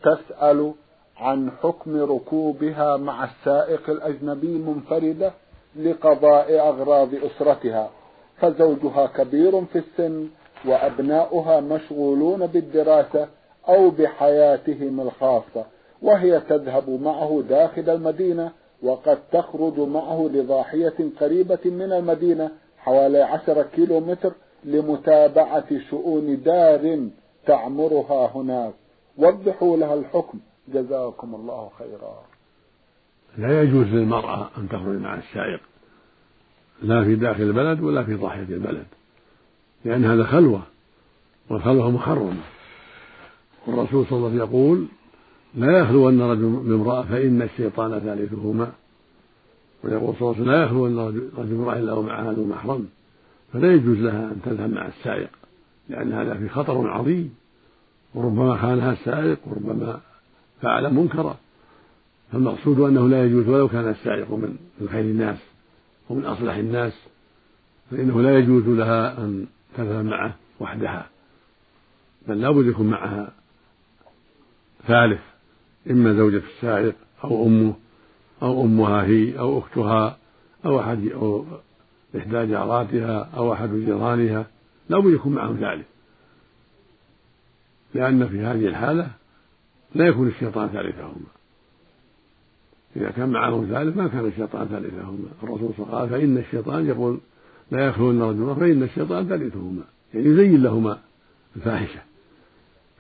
تسأل 0.03 0.73
عن 1.21 1.51
حكم 1.63 1.97
ركوبها 2.03 2.97
مع 2.97 3.25
السائق 3.25 3.91
الأجنبي 3.91 4.59
منفردة 4.59 5.33
لقضاء 5.77 6.69
أغراض 6.69 7.09
أسرتها 7.15 7.91
فزوجها 8.37 9.07
كبير 9.07 9.65
في 9.65 9.79
السن 9.79 10.29
وأبناؤها 10.67 11.61
مشغولون 11.61 12.47
بالدراسة 12.47 13.29
أو 13.69 13.91
بحياتهم 13.91 15.01
الخاصة 15.01 15.65
وهي 16.03 16.41
تذهب 16.41 16.91
معه 16.91 17.43
داخل 17.49 17.91
المدينة 17.91 18.53
وقد 18.83 19.19
تخرج 19.33 19.79
معه 19.81 20.31
لضاحية 20.33 20.95
قريبة 21.21 21.59
من 21.65 21.93
المدينة 21.93 22.51
حوالي 22.79 23.23
عشرة 23.23 23.63
كيلو 23.63 24.01
متر 24.01 24.33
لمتابعة 24.65 25.79
شؤون 25.91 26.43
دار 26.43 27.09
تعمرها 27.47 28.31
هناك. 28.35 28.73
وضحوا 29.19 29.77
لها 29.77 29.95
الحكم 29.95 30.39
جزاكم 30.73 31.35
الله 31.35 31.71
خيرا. 31.79 32.23
لا 33.39 33.63
يجوز 33.63 33.87
للمرأة 33.87 34.49
أن 34.59 34.69
تخرج 34.69 34.97
مع 34.97 35.15
السائق 35.15 35.61
لا 36.83 37.05
في 37.05 37.17
داخل 37.17 37.43
البلد 37.43 37.81
ولا 37.81 38.05
في 38.05 38.15
ضاحية 38.15 38.43
البلد 38.43 38.87
لأن 39.85 40.05
هذا 40.05 40.25
خلوة 40.25 40.63
والخلوة 41.51 41.91
محرمة. 41.91 42.43
والرسول 43.67 44.07
صلى 44.07 44.19
الله 44.19 44.29
عليه 44.29 44.43
وسلم 44.43 44.49
يقول 44.49 44.87
لا 45.55 45.79
يخلون 45.79 46.23
رجل 46.23 46.49
بامرأة 46.51 47.03
فإن 47.03 47.43
الشيطان 47.43 47.99
ثالثهما 47.99 48.73
ويقول 49.85 50.15
صلى 50.17 50.31
الله 50.31 50.35
عليه 50.35 50.41
وسلم 50.41 50.51
لا 50.51 50.63
يخلون 50.63 50.99
رجل 51.37 51.57
بامرأة 51.57 51.79
إلا 51.79 51.93
ومعها 51.93 52.33
ذو 52.33 52.47
محرم 52.47 52.89
فلا 53.53 53.73
يجوز 53.73 53.99
لها 53.99 54.25
أن 54.25 54.41
تذهب 54.45 54.71
مع 54.71 54.87
السائق 54.87 55.31
لأن 55.89 56.13
هذا 56.13 56.35
في 56.35 56.49
خطر 56.49 56.91
عظيم. 56.91 57.35
وربما 58.15 58.57
خانها 58.57 58.93
السائق 58.93 59.39
وربما 59.47 60.01
فعل 60.63 60.95
منكرا. 60.95 61.37
فالمقصود 62.33 62.81
أنه 62.81 63.09
لا 63.09 63.25
يجوز 63.25 63.49
ولو 63.49 63.69
كان 63.69 63.89
السائق 63.89 64.31
من 64.31 64.57
خير 64.91 65.01
الناس 65.01 65.39
ومن 66.09 66.25
أصلح 66.25 66.55
الناس 66.55 66.93
فإنه 67.91 68.23
لا 68.23 68.39
يجوز 68.39 68.65
لها 68.69 69.19
أن 69.19 69.47
تذهب 69.77 70.05
معه 70.05 70.37
وحدها 70.61 71.07
بل 72.29 72.41
لابد 72.41 72.67
يكون 72.67 72.87
معها 72.87 73.33
ثالث 74.87 75.21
إما 75.91 76.15
زوجة 76.15 76.43
السائق 76.57 76.95
أو 77.25 77.47
أمه 77.47 77.75
أو 78.43 78.63
أمها 78.63 79.05
هي 79.05 79.39
أو 79.39 79.59
أختها 79.59 80.19
أو 80.65 80.81
أحد 80.81 81.09
أو 81.09 81.45
إحدى 82.17 82.47
جاراتها 82.47 83.31
أو 83.37 83.53
أحد 83.53 83.69
جيرانها 83.75 84.47
لابد 84.89 85.13
يكون 85.13 85.33
معهم 85.33 85.57
ثالث 85.57 85.87
لأن 87.95 88.29
في 88.29 88.41
هذه 88.41 88.67
الحالة 88.67 89.11
لا 89.95 90.07
يكون 90.07 90.29
الشيطان 90.29 90.69
ثالثهما. 90.69 91.27
إذا 92.97 93.11
كان 93.11 93.29
معهم 93.29 93.67
ثالث 93.67 93.97
ما 93.97 94.09
كان 94.09 94.27
الشيطان 94.27 94.69
ثالثهما. 94.69 95.29
الرسول 95.43 95.71
صلى 95.77 95.87
الله 95.87 95.99
عليه 95.99 96.07
وسلم 96.07 96.09
قال 96.09 96.09
فإن 96.09 96.39
الشيطان 96.39 96.87
يقول 96.87 97.21
لا 97.71 97.87
يخلون 97.87 98.23
رجلا 98.23 98.55
فإن 98.55 98.83
الشيطان 98.83 99.29
ثالثهما. 99.29 99.83
يعني 100.15 100.27
يزين 100.27 100.63
لهما 100.63 100.99
الفاحشة. 101.57 102.01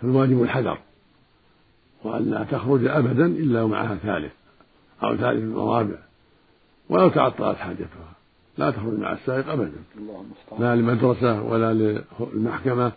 فالواجب 0.02 0.42
الحذر. 0.42 0.78
وأن 2.04 2.30
لا 2.30 2.44
تخرج 2.44 2.86
أبدا 2.86 3.26
إلا 3.26 3.62
ومعها 3.62 3.94
ثالث 3.94 4.32
أو 5.02 5.16
ثالث 5.16 5.56
ورابع. 5.56 5.98
ولو 6.88 7.08
تعطلت 7.08 7.56
حاجتها. 7.56 8.12
لا 8.58 8.70
تخرج 8.70 8.98
مع 8.98 9.12
السائق 9.12 9.48
أبدا. 9.48 9.72
لا 10.58 10.76
لمدرسة 10.76 11.42
ولا 11.42 11.74
للمحكمة 11.74 12.92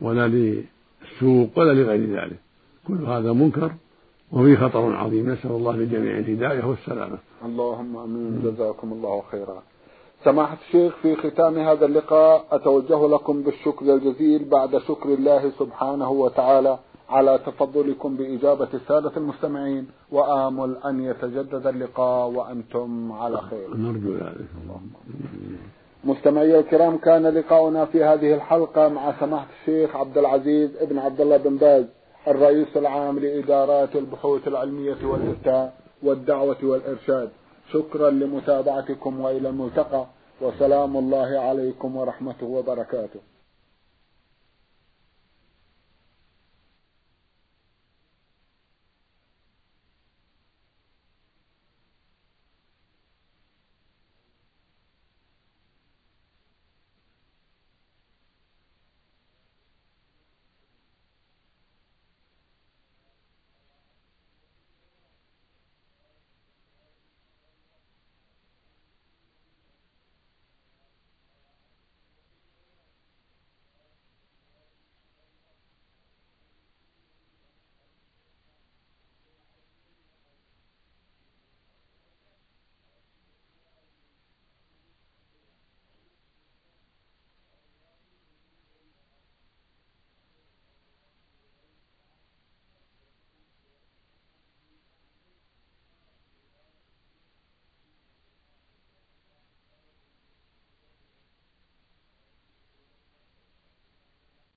ولا 0.00 0.28
للسوق 0.28 1.58
ولا 1.58 1.72
لغير 1.72 2.20
ذلك. 2.20 2.45
كل 2.88 3.04
هذا 3.06 3.32
منكر 3.32 3.72
وفيه 4.32 4.56
خطر 4.56 4.96
عظيم. 4.96 5.30
نسأل 5.30 5.50
الله 5.50 5.76
للجميع 5.76 6.18
الهداية 6.18 6.64
والسلامة. 6.64 7.18
اللهم 7.44 7.96
أمين. 7.96 8.42
جزاكم 8.44 8.92
الله 8.92 9.22
خيرا. 9.30 9.62
سماحة 10.24 10.56
الشيخ 10.66 10.94
في 11.02 11.16
ختام 11.16 11.58
هذا 11.58 11.86
اللقاء 11.86 12.46
أتوجه 12.52 13.08
لكم 13.08 13.42
بالشكر 13.42 13.94
الجزيل 13.94 14.44
بعد 14.44 14.78
شكر 14.78 15.08
الله 15.08 15.50
سبحانه 15.58 16.10
وتعالى 16.10 16.78
على 17.08 17.38
تفضلكم 17.46 18.16
بإجابة 18.16 18.68
السادة 18.74 19.12
المستمعين. 19.16 19.86
وآمل 20.12 20.76
أن 20.84 21.04
يتجدد 21.04 21.66
اللقاء 21.66 22.28
وأنتم 22.28 23.12
على 23.12 23.40
خير. 23.40 23.76
نرجو 23.76 24.12
ذلك. 24.14 24.46
مستمعي 26.04 26.58
الكرام 26.58 26.96
كان 26.96 27.26
لقاؤنا 27.26 27.84
في 27.84 28.04
هذه 28.04 28.34
الحلقة 28.34 28.88
مع 28.88 29.20
سماحة 29.20 29.46
الشيخ 29.60 29.96
عبد 29.96 30.18
العزيز 30.18 30.76
ابن 30.76 30.98
عبد 30.98 31.20
الله 31.20 31.36
بن 31.36 31.56
باز. 31.56 31.84
الرئيس 32.28 32.76
العام 32.76 33.18
لإدارات 33.18 33.96
البحوث 33.96 34.48
العلمية 34.48 35.06
والإفتاء 35.06 35.74
والدعوة 36.02 36.56
والإرشاد. 36.62 37.30
شكرا 37.72 38.10
لمتابعتكم 38.10 39.20
وإلى 39.20 39.48
الملتقى 39.48 40.06
وسلام 40.40 40.96
الله 40.96 41.38
عليكم 41.38 41.96
ورحمته 41.96 42.46
وبركاته. 42.46 43.20